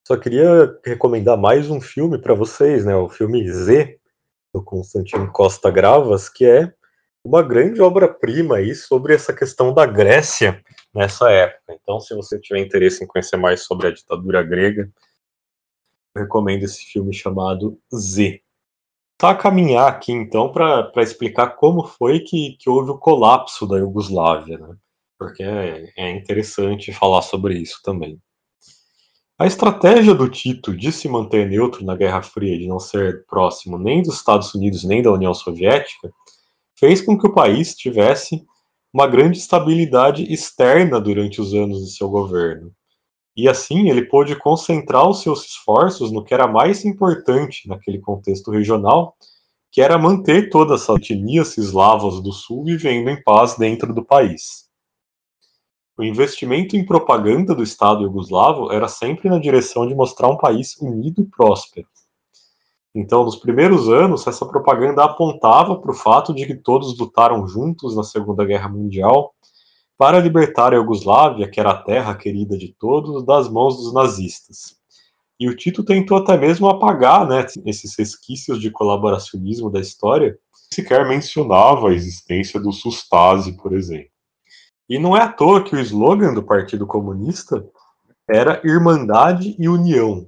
[0.04, 2.96] só queria recomendar mais um filme para vocês, né?
[2.96, 4.00] O filme Z,
[4.52, 6.74] do Constantino Costa Gravas, que é
[7.24, 10.60] uma grande obra-prima aí sobre essa questão da Grécia
[10.92, 11.78] nessa época.
[11.80, 14.92] Então, se você tiver interesse em conhecer mais sobre a ditadura grega,
[16.18, 18.42] recomendo esse filme chamado Z.
[19.20, 23.78] Tá a caminhar aqui então para explicar como foi que, que houve o colapso da
[23.78, 24.76] Iugoslávia, né?
[25.18, 28.20] Porque é, é interessante falar sobre isso também.
[29.38, 33.78] A estratégia do Tito de se manter neutro na Guerra Fria, de não ser próximo
[33.78, 36.12] nem dos Estados Unidos nem da União Soviética,
[36.80, 38.46] fez com que o país tivesse
[38.94, 42.72] uma grande estabilidade externa durante os anos de seu governo.
[43.36, 48.52] E assim ele pôde concentrar os seus esforços no que era mais importante naquele contexto
[48.52, 49.16] regional,
[49.72, 54.70] que era manter todas as etnias eslavas do sul vivendo em paz dentro do país.
[55.96, 60.76] O investimento em propaganda do Estado iugoslavo era sempre na direção de mostrar um país
[60.78, 61.88] unido e próspero.
[62.96, 67.96] Então, nos primeiros anos, essa propaganda apontava para o fato de que todos lutaram juntos
[67.96, 69.34] na Segunda Guerra Mundial
[69.96, 74.76] para libertar a Iugoslávia, que era a terra querida de todos, das mãos dos nazistas.
[75.40, 80.38] E o Tito tentou até mesmo apagar né, esses resquícios de colaboracionismo da história,
[80.74, 84.13] sequer mencionava a existência do Sustase, por exemplo.
[84.90, 87.66] E não é à toa que o slogan do Partido Comunista
[88.30, 90.28] era Irmandade e União.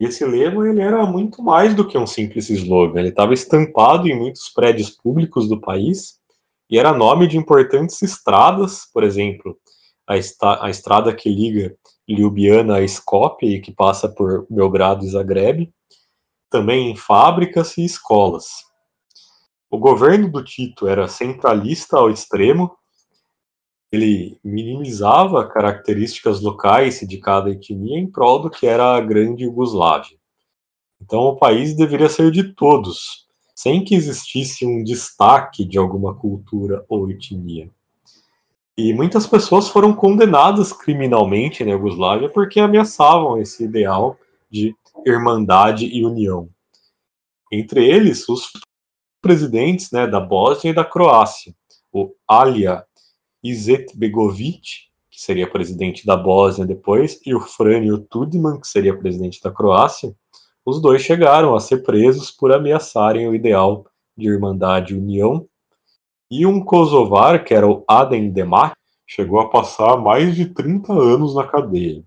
[0.00, 4.06] E esse lema ele era muito mais do que um simples slogan, ele estava estampado
[4.08, 6.20] em muitos prédios públicos do país
[6.68, 9.56] e era nome de importantes estradas, por exemplo,
[10.06, 11.74] a, esta, a estrada que liga
[12.08, 15.72] Ljubljana a Skopje e que passa por Belgrado e Zagreb,
[16.50, 18.46] também em fábricas e escolas.
[19.70, 22.76] O governo do Tito era centralista ao extremo,
[23.90, 30.16] ele minimizava características locais de cada etnia em prol do que era a grande Iugoslávia.
[31.00, 36.84] Então o país deveria ser de todos, sem que existisse um destaque de alguma cultura
[36.88, 37.70] ou etnia.
[38.76, 44.18] E muitas pessoas foram condenadas criminalmente na Iugoslávia porque ameaçavam esse ideal
[44.50, 44.74] de
[45.06, 46.48] irmandade e união.
[47.50, 48.50] Entre eles, os
[49.22, 51.54] presidentes né, da Bósnia e da Croácia,
[51.92, 52.84] o Alija
[53.50, 59.50] Izetbegovic, que seria presidente da Bósnia depois, e o Franjo Tudman, que seria presidente da
[59.50, 60.14] Croácia,
[60.64, 63.86] os dois chegaram a ser presos por ameaçarem o ideal
[64.16, 65.46] de irmandade e união.
[66.30, 68.74] E um kosovar, que era o Adem Demak,
[69.06, 72.02] chegou a passar mais de 30 anos na cadeia.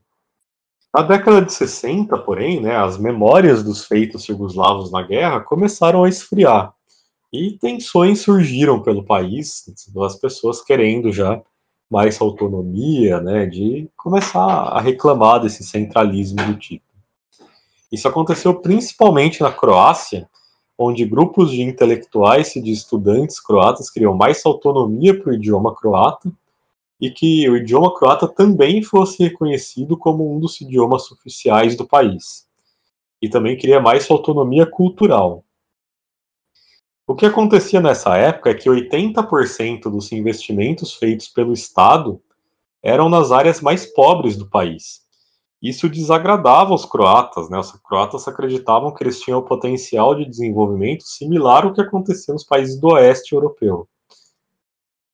[0.93, 6.09] Na década de 60, porém, né, as memórias dos feitos jugoslavos na guerra começaram a
[6.09, 6.73] esfriar.
[7.31, 11.41] E tensões surgiram pelo país, das pessoas querendo já
[11.89, 16.85] mais autonomia, né, de começar a reclamar desse centralismo do tipo.
[17.91, 20.29] Isso aconteceu principalmente na Croácia,
[20.77, 26.31] onde grupos de intelectuais e de estudantes croatas queriam mais autonomia para o idioma croata
[27.01, 32.47] e que o idioma croata também fosse reconhecido como um dos idiomas oficiais do país.
[33.21, 35.43] E também queria mais autonomia cultural.
[37.09, 42.21] O que acontecia nessa época é que 80% dos investimentos feitos pelo Estado
[42.83, 45.01] eram nas áreas mais pobres do país.
[45.59, 47.57] Isso desagradava os croatas, né?
[47.57, 52.43] Os croatas acreditavam que eles tinham o potencial de desenvolvimento similar ao que acontecia nos
[52.43, 53.87] países do oeste europeu.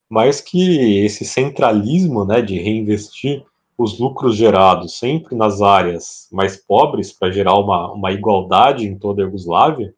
[0.09, 3.45] Mas que esse centralismo, né, de reinvestir
[3.77, 9.21] os lucros gerados sempre nas áreas mais pobres para gerar uma, uma igualdade em toda
[9.21, 9.95] a Iugoslávia,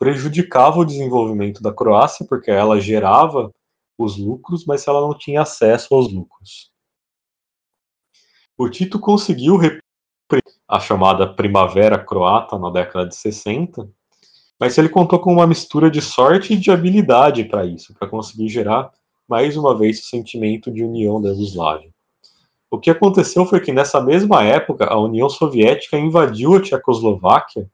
[0.00, 3.52] prejudicava o desenvolvimento da Croácia, porque ela gerava
[3.98, 6.70] os lucros, mas ela não tinha acesso aos lucros.
[8.56, 9.58] O Tito conseguiu
[10.66, 13.90] a chamada Primavera Croata na década de 60,
[14.58, 18.48] mas ele contou com uma mistura de sorte e de habilidade para isso, para conseguir
[18.48, 18.90] gerar
[19.28, 21.90] mais uma vez o sentimento de união da Yugoslávia.
[22.70, 27.68] O que aconteceu foi que nessa mesma época a União Soviética invadiu a Tchecoslováquia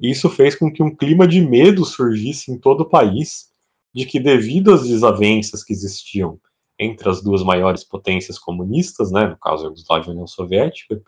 [0.00, 3.50] isso fez com que um clima de medo surgisse em todo o país,
[3.94, 6.38] de que devido às desavenças que existiam
[6.78, 11.02] entre as duas maiores potências comunistas, né, no caso a Iugoslávia e a União Soviética,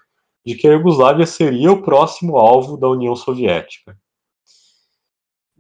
[0.44, 3.98] de que a Iugoslávia seria o próximo alvo da União Soviética.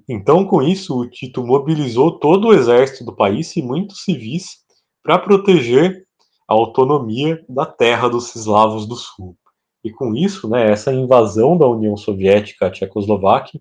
[0.08, 4.64] Então, com isso, o Tito mobilizou todo o exército do país e muitos civis
[5.02, 6.06] para proteger
[6.48, 9.36] a autonomia da terra dos eslavos do sul.
[9.84, 13.60] E com isso, né, essa invasão da União Soviética à Tchecoslováquia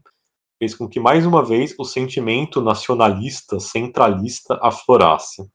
[0.57, 5.47] fez com que, mais uma vez, o sentimento nacionalista, centralista aflorasse.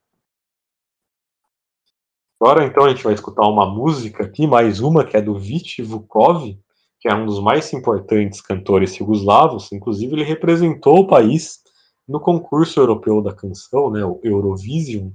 [2.39, 5.81] Agora, então, a gente vai escutar uma música aqui, mais uma, que é do Vit
[5.81, 6.57] Vukov,
[6.99, 9.71] que é um dos mais importantes cantores jugoslavos.
[9.71, 11.61] Inclusive, ele representou o país
[12.07, 15.11] no concurso europeu da canção, né, o Eurovision,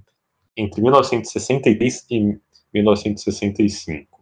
[0.56, 2.38] entre 1963 e
[2.72, 4.17] 1965.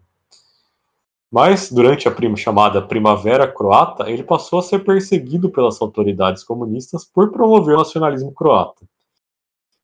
[1.36, 7.30] Mas, durante a chamada Primavera Croata, ele passou a ser perseguido pelas autoridades comunistas por
[7.30, 8.88] promover o nacionalismo croata.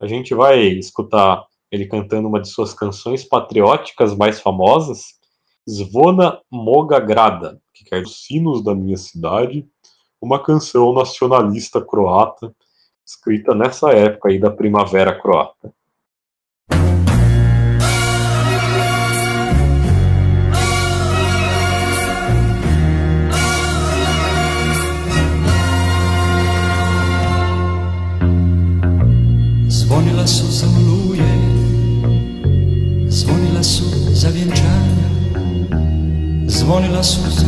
[0.00, 5.20] A gente vai escutar ele cantando uma de suas canções patrióticas mais famosas,
[5.68, 9.68] Zvona Moga Grada, que quer os sinos da minha cidade,
[10.22, 12.50] uma canção nacionalista croata,
[13.04, 15.70] escrita nessa época aí da Primavera Croata.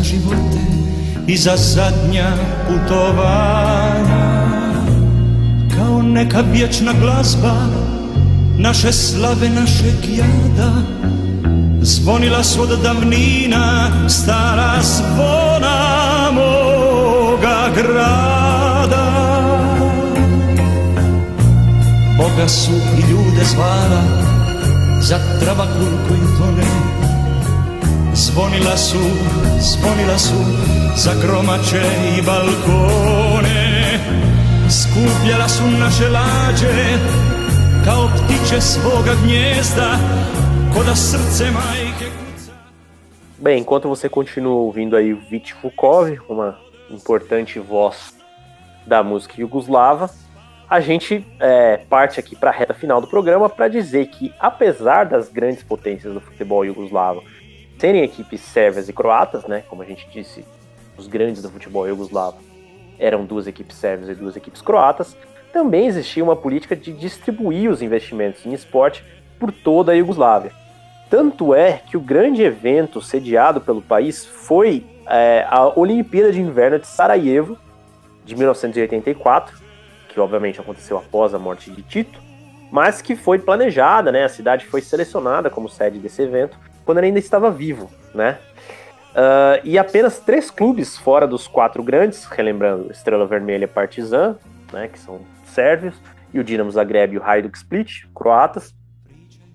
[0.03, 0.65] Životy
[1.27, 2.33] i za zadnja
[2.67, 4.25] putovanja.
[5.77, 7.55] Kao neka vječna glazba
[8.59, 10.73] naše slave, našeg jada.
[11.83, 19.07] Zvonila su od davnina stara zvona moga grada.
[22.17, 24.03] Boga su i ljude zvala
[25.01, 26.74] za travakul koji tone
[28.17, 28.99] Zvonila su,
[29.61, 30.35] zvonila su
[30.97, 31.83] za gromače
[32.19, 33.99] i balkone.
[34.71, 36.99] Skupljala su naše lađe
[37.85, 39.99] kao ptiće svoga gnjezda
[40.75, 42.11] Koda srce majke
[43.39, 46.55] Bem, enquanto você continua ouvindo aí Vit Fukov, uma
[46.91, 48.15] importante voz
[48.87, 50.09] da música jugoslava,
[50.71, 55.05] a gente é, parte aqui para a reta final do programa para dizer que, apesar
[55.05, 57.23] das grandes potências do futebol jugoslavo
[57.85, 60.43] serem equipes sérvias e croatas, né, como a gente disse,
[60.97, 62.39] os grandes do futebol jugoslavo
[62.99, 65.15] eram duas equipes sérvias e duas equipes croatas,
[65.53, 69.05] também existia uma política de distribuir os investimentos em esporte
[69.39, 70.51] por toda a Iugoslávia.
[71.11, 76.79] Tanto é que o grande evento sediado pelo país foi é, a Olimpíada de Inverno
[76.79, 77.59] de Sarajevo,
[78.25, 79.59] de 1984,
[80.09, 82.19] que obviamente aconteceu após a morte de Tito,
[82.73, 84.25] mas que foi planejada, né?
[84.25, 88.39] A cidade foi selecionada como sede desse evento quando ele ainda estava vivo, né?
[89.15, 94.37] Uh, e apenas três clubes fora dos quatro grandes, relembrando Estrela Vermelha e Partizan,
[94.73, 95.95] né, que são sérvios,
[96.33, 98.75] e o Dinamo Zagreb e o Hajduk Split, croatas.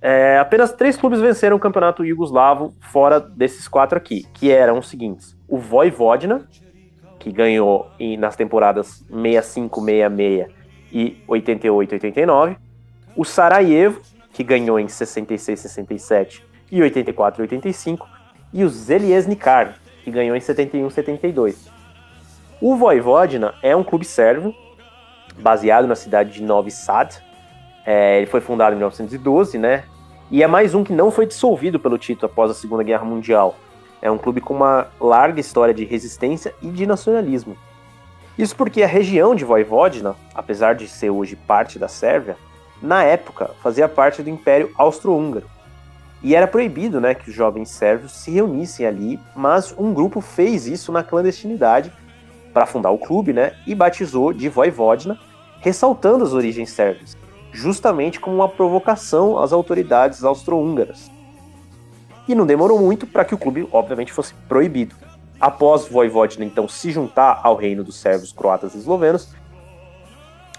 [0.02, 4.88] É, apenas três clubes venceram o campeonato iugoslavo fora desses quatro aqui, que eram os
[4.88, 6.48] seguintes: o Vojvodina,
[7.20, 10.48] que ganhou em, nas temporadas 65, 66
[10.94, 12.58] e 88, 89,
[13.14, 14.02] o Sarajevo,
[14.32, 18.08] que ganhou em 66, 67 e 84, 85,
[18.54, 21.70] e o Zeliesnikar, que ganhou em 71, 72.
[22.62, 24.54] O Vojvodina é um clube sérvio
[25.40, 27.22] baseado na cidade de Novi Sad.
[27.86, 29.84] É, ele foi fundado em 1912, né?
[30.30, 33.56] E é mais um que não foi dissolvido pelo Tito após a Segunda Guerra Mundial.
[34.02, 37.58] É um clube com uma larga história de resistência e de nacionalismo.
[38.38, 42.38] Isso porque a região de Vojvodina, apesar de ser hoje parte da Sérvia,
[42.82, 45.50] na época fazia parte do Império Austro-Húngaro.
[46.22, 50.68] E era proibido né, que os jovens sérvios se reunissem ali, mas um grupo fez
[50.68, 51.94] isso na clandestinidade
[52.54, 55.18] para fundar o clube né, e batizou de Vojvodina,
[55.62, 57.16] ressaltando as origens sérvias,
[57.52, 61.10] justamente como uma provocação às autoridades austro-húngaras.
[62.28, 64.96] E não demorou muito para que o clube, obviamente, fosse proibido.
[65.40, 69.34] Após Vojvodina então se juntar ao reino dos sérvios, croatas e eslovenos,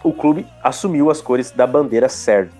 [0.03, 2.60] o clube assumiu as cores da bandeira sérvia.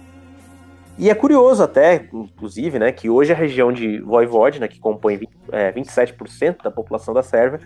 [1.01, 5.31] E é curioso até, inclusive, né, que hoje a região de Vojvodina, que compõe 20,
[5.51, 7.59] é, 27% da população da Sérvia,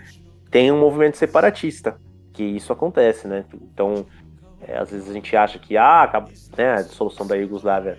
[0.52, 1.98] tem um movimento separatista,
[2.32, 3.44] que isso acontece, né?
[3.52, 4.06] Então,
[4.61, 6.09] é, às vezes a gente acha que ah,
[6.56, 7.98] né, a dissolução da Iugoslávia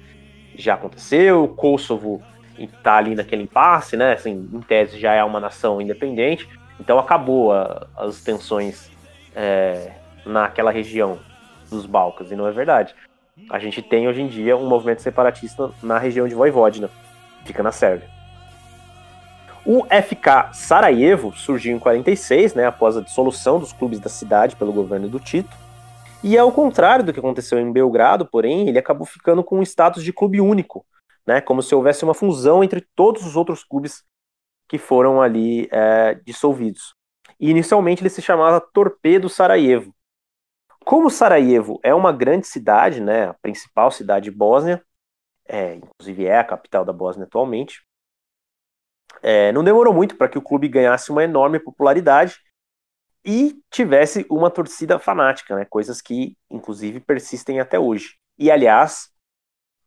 [0.55, 2.21] já aconteceu, o Kosovo
[2.57, 4.13] está ali naquele impasse, né?
[4.13, 6.47] Assim, em tese já é uma nação independente,
[6.79, 8.89] então acabou a, as tensões
[9.35, 9.91] é,
[10.25, 11.19] naquela região
[11.69, 12.95] dos Balcãs, e não é verdade.
[13.49, 16.89] A gente tem hoje em dia um movimento separatista na região de Vojvodina,
[17.43, 18.09] fica na Sérvia.
[19.65, 24.71] O FK Sarajevo surgiu em 46, né, após a dissolução dos clubes da cidade pelo
[24.71, 25.55] governo do Tito,
[26.23, 30.03] e ao contrário do que aconteceu em Belgrado, porém, ele acabou ficando com um status
[30.03, 30.85] de clube único,
[31.25, 31.39] né?
[31.39, 34.03] Como se houvesse uma fusão entre todos os outros clubes
[34.67, 36.95] que foram ali é, dissolvidos.
[37.39, 39.94] E inicialmente ele se chamava Torpedo Sarajevo.
[40.85, 44.85] Como Sarajevo é uma grande cidade, né, a principal cidade bósnia,
[45.47, 47.83] é, inclusive é a capital da Bósnia atualmente,
[49.23, 52.37] é, não demorou muito para que o clube ganhasse uma enorme popularidade
[53.25, 55.65] e tivesse uma torcida fanática, né?
[55.65, 58.17] Coisas que, inclusive, persistem até hoje.
[58.37, 59.09] E, aliás,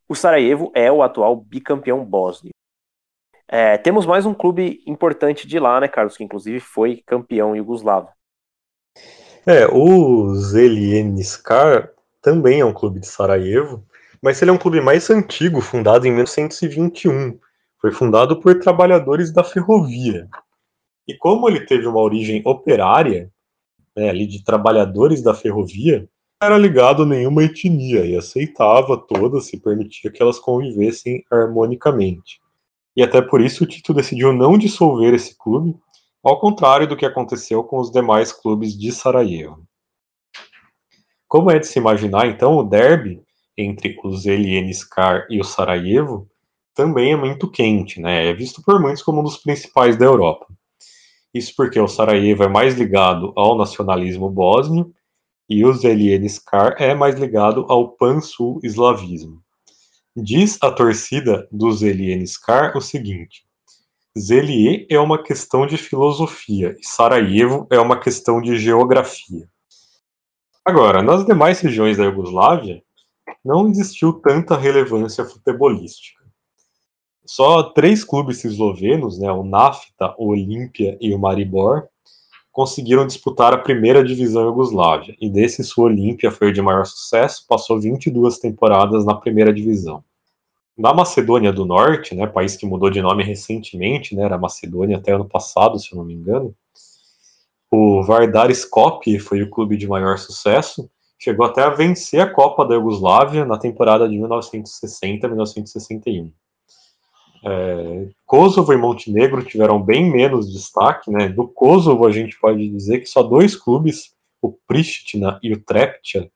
[0.09, 2.51] o Sarajevo é o atual bicampeão bósnio.
[3.47, 8.09] É, temos mais um clube importante de lá, né, Carlos, que inclusive foi campeão iugoslavo.
[9.49, 11.89] É, o Zelieniskar
[12.21, 13.83] também é um clube de Sarajevo,
[14.21, 17.39] mas ele é um clube mais antigo, fundado em 1921.
[17.81, 20.29] Foi fundado por trabalhadores da ferrovia.
[21.07, 23.31] E como ele teve uma origem operária,
[23.97, 26.07] né, ali de trabalhadores da ferrovia,
[26.39, 32.39] não era ligado a nenhuma etnia e aceitava todas e permitia que elas convivessem harmonicamente.
[32.95, 35.75] E até por isso o Tito decidiu não dissolver esse clube,
[36.23, 39.63] ao contrário do que aconteceu com os demais clubes de Sarajevo.
[41.27, 43.21] Como é de se imaginar, então, o derby
[43.57, 46.29] entre o Zelieniskar e o Sarajevo
[46.73, 48.27] também é muito quente, né?
[48.27, 50.47] É visto por muitos como um dos principais da Europa.
[51.33, 54.93] Isso porque o Sarajevo é mais ligado ao nacionalismo bósnio
[55.47, 59.41] e o Zelienskar é mais ligado ao pan-sul-eslavismo.
[60.15, 63.43] Diz a torcida do Zelienskar o seguinte:
[64.17, 69.47] Zelie é uma questão de filosofia e Sarajevo é uma questão de geografia.
[70.65, 72.83] Agora, nas demais regiões da Iugoslávia,
[73.45, 76.19] não existiu tanta relevância futebolística.
[77.23, 81.87] Só três clubes eslovenos, né, o Nafta, o Olímpia e o Maribor,
[82.51, 87.45] conseguiram disputar a primeira divisão Iugoslávia, e desses o Olímpia foi o de maior sucesso,
[87.47, 90.03] passou 22 temporadas na primeira divisão.
[90.79, 95.11] Na Macedônia do Norte, né, país que mudou de nome recentemente, né, era Macedônia até
[95.11, 96.55] ano passado, se eu não me engano,
[97.69, 100.89] o Vardar Skopje foi o clube de maior sucesso,
[101.19, 106.31] chegou até a vencer a Copa da Iugoslávia na temporada de 1960-1961.
[107.43, 111.27] É, Kosovo e Montenegro tiveram bem menos destaque, né?
[111.27, 116.31] Do Kosovo a gente pode dizer que só dois clubes, o Pristina e o Trepča,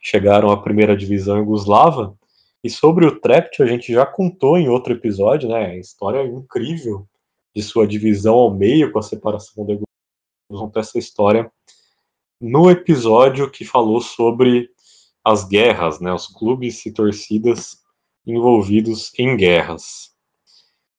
[0.00, 2.16] chegaram à primeira divisão iugoslava.
[2.62, 5.66] E sobre o Trepča a gente já contou em outro episódio, né?
[5.66, 7.06] A história incrível
[7.54, 10.80] de sua divisão ao meio com a separação da Iugoslávia.
[10.80, 11.52] essa história
[12.40, 14.68] no episódio que falou sobre
[15.24, 16.12] as guerras, né?
[16.12, 17.78] Os clubes e torcidas
[18.26, 20.12] envolvidos em guerras.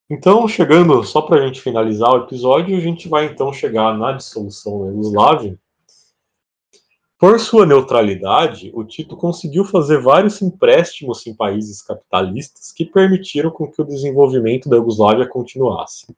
[0.10, 4.11] Então, chegando, só para a gente finalizar o episódio, a gente vai então chegar na
[4.11, 5.60] dissolução da Yugoslávia.
[7.24, 13.72] Por sua neutralidade, o Tito conseguiu fazer vários empréstimos em países capitalistas que permitiram com
[13.72, 16.14] que o desenvolvimento da Iugoslávia continuasse.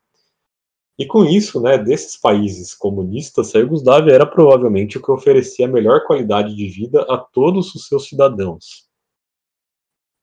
[0.98, 5.72] E com isso, né, desses países comunistas, a Iugoslávia era provavelmente o que oferecia a
[5.72, 8.90] melhor qualidade de vida a todos os seus cidadãos.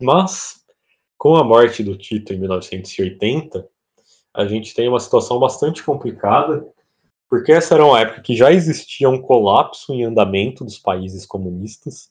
[0.02, 0.64] Mas
[1.16, 3.68] com a morte do Tito em 1980,
[4.34, 6.66] a gente tem uma situação bastante complicada,
[7.32, 12.10] porque essa era uma época que já existia um colapso em andamento dos países comunistas,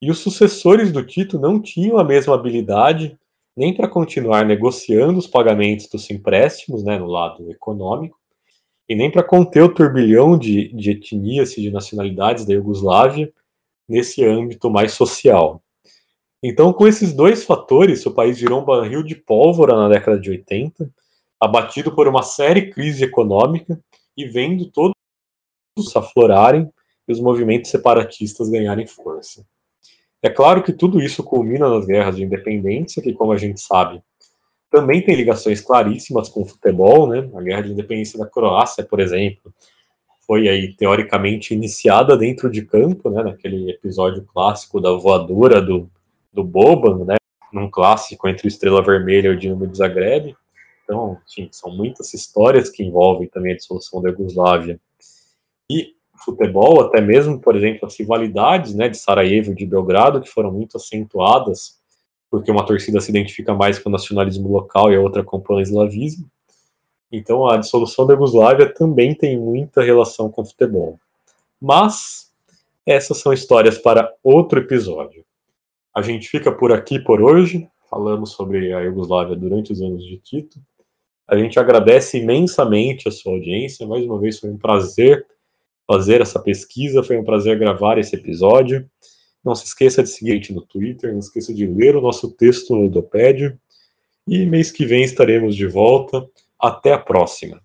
[0.00, 3.18] e os sucessores do Tito não tinham a mesma habilidade
[3.54, 8.18] nem para continuar negociando os pagamentos dos empréstimos, né, no lado econômico,
[8.88, 13.30] e nem para conter o turbilhão de, de etnias e de nacionalidades da Iugoslávia
[13.86, 15.62] nesse âmbito mais social.
[16.42, 20.30] Então, com esses dois fatores, o país virou um barril de pólvora na década de
[20.30, 20.90] 80,
[21.38, 23.78] abatido por uma séria crise econômica
[24.22, 24.94] e vendo todos
[25.94, 26.70] aflorarem
[27.06, 29.44] e os movimentos separatistas ganharem força.
[30.22, 34.02] É claro que tudo isso culmina nas guerras de independência, que, como a gente sabe,
[34.70, 37.28] também tem ligações claríssimas com o futebol, né?
[37.34, 39.52] A guerra de independência da Croácia, por exemplo,
[40.26, 43.22] foi aí teoricamente iniciada dentro de campo, né?
[43.22, 45.90] Naquele episódio clássico da voadora do
[46.32, 47.16] do Boban, né,
[47.52, 50.36] num clássico entre o Estrela Vermelha e o Dinamo de Zagreb.
[50.90, 54.80] Então, enfim, são muitas histórias que envolvem também a dissolução da Iugoslávia.
[55.70, 55.94] E
[56.24, 60.50] futebol, até mesmo, por exemplo, as rivalidades né, de Sarajevo e de Belgrado, que foram
[60.50, 61.78] muito acentuadas,
[62.28, 65.40] porque uma torcida se identifica mais com o nacionalismo local e a outra com o
[65.40, 66.28] pan-eslavismo.
[67.12, 70.98] Então, a dissolução da Iugoslávia também tem muita relação com o futebol.
[71.60, 72.32] Mas,
[72.84, 75.24] essas são histórias para outro episódio.
[75.94, 77.68] A gente fica por aqui por hoje.
[77.88, 80.60] Falamos sobre a Iugoslávia durante os anos de Tito.
[81.30, 83.86] A gente agradece imensamente a sua audiência.
[83.86, 85.24] Mais uma vez foi um prazer
[85.86, 88.84] fazer essa pesquisa, foi um prazer gravar esse episódio.
[89.44, 92.32] Não se esqueça de seguir a gente no Twitter, não esqueça de ler o nosso
[92.32, 93.56] texto no Udopédio.
[94.26, 96.28] E mês que vem estaremos de volta.
[96.58, 97.62] Até a próxima.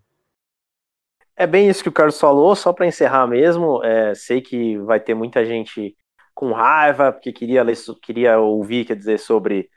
[1.36, 3.84] É bem isso que o Carlos falou, só para encerrar mesmo.
[3.84, 5.98] É, sei que vai ter muita gente
[6.36, 7.66] com raiva, porque queria,
[8.00, 9.70] queria ouvir, quer dizer, sobre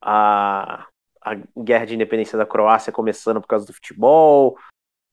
[0.00, 0.86] a,
[1.24, 4.56] a guerra de independência da Croácia começando por causa do futebol,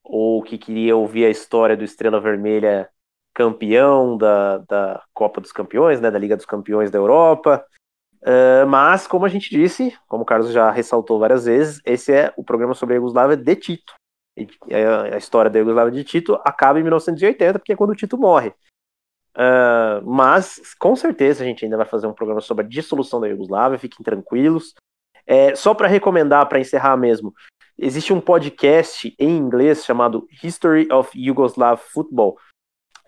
[0.04, 2.90] ou que queria ouvir a história do Estrela Vermelha
[3.34, 7.66] campeão da, da Copa dos Campeões, né, da Liga dos Campeões da Europa.
[8.22, 12.32] Uh, mas, como a gente disse, como o Carlos já ressaltou várias vezes, esse é
[12.38, 13.94] o programa sobre a Yugoslávia de Tito.
[14.38, 18.18] E a, história da Yugoslávia de Tito acaba em 1980, porque é quando o Tito
[18.18, 18.54] morre.
[19.36, 23.28] Uh, mas, com certeza, a gente ainda vai fazer um programa sobre a dissolução da
[23.28, 24.76] Iugoslávia, fiquem tranquilos.
[25.26, 27.34] É, só para recomendar, para encerrar mesmo,
[27.78, 32.38] existe um podcast em inglês chamado History of Yugoslav Football,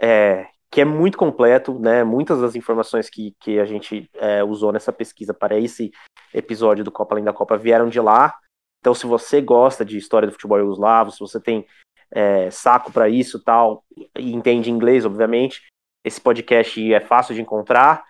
[0.01, 2.03] é, que é muito completo, né?
[2.03, 5.91] Muitas das informações que, que a gente é, usou nessa pesquisa para esse
[6.33, 8.35] episódio do Copa Além da Copa vieram de lá.
[8.79, 11.65] Então, se você gosta de história do futebol iugoslavo, se você tem
[12.11, 13.83] é, saco para isso tal,
[14.17, 15.61] e entende inglês, obviamente,
[16.03, 18.03] esse podcast é fácil de encontrar.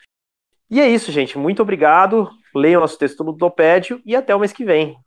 [0.73, 1.37] E é isso, gente.
[1.37, 2.27] Muito obrigado.
[2.55, 4.97] Leiam nosso texto no Dopédio e até o mês que vem.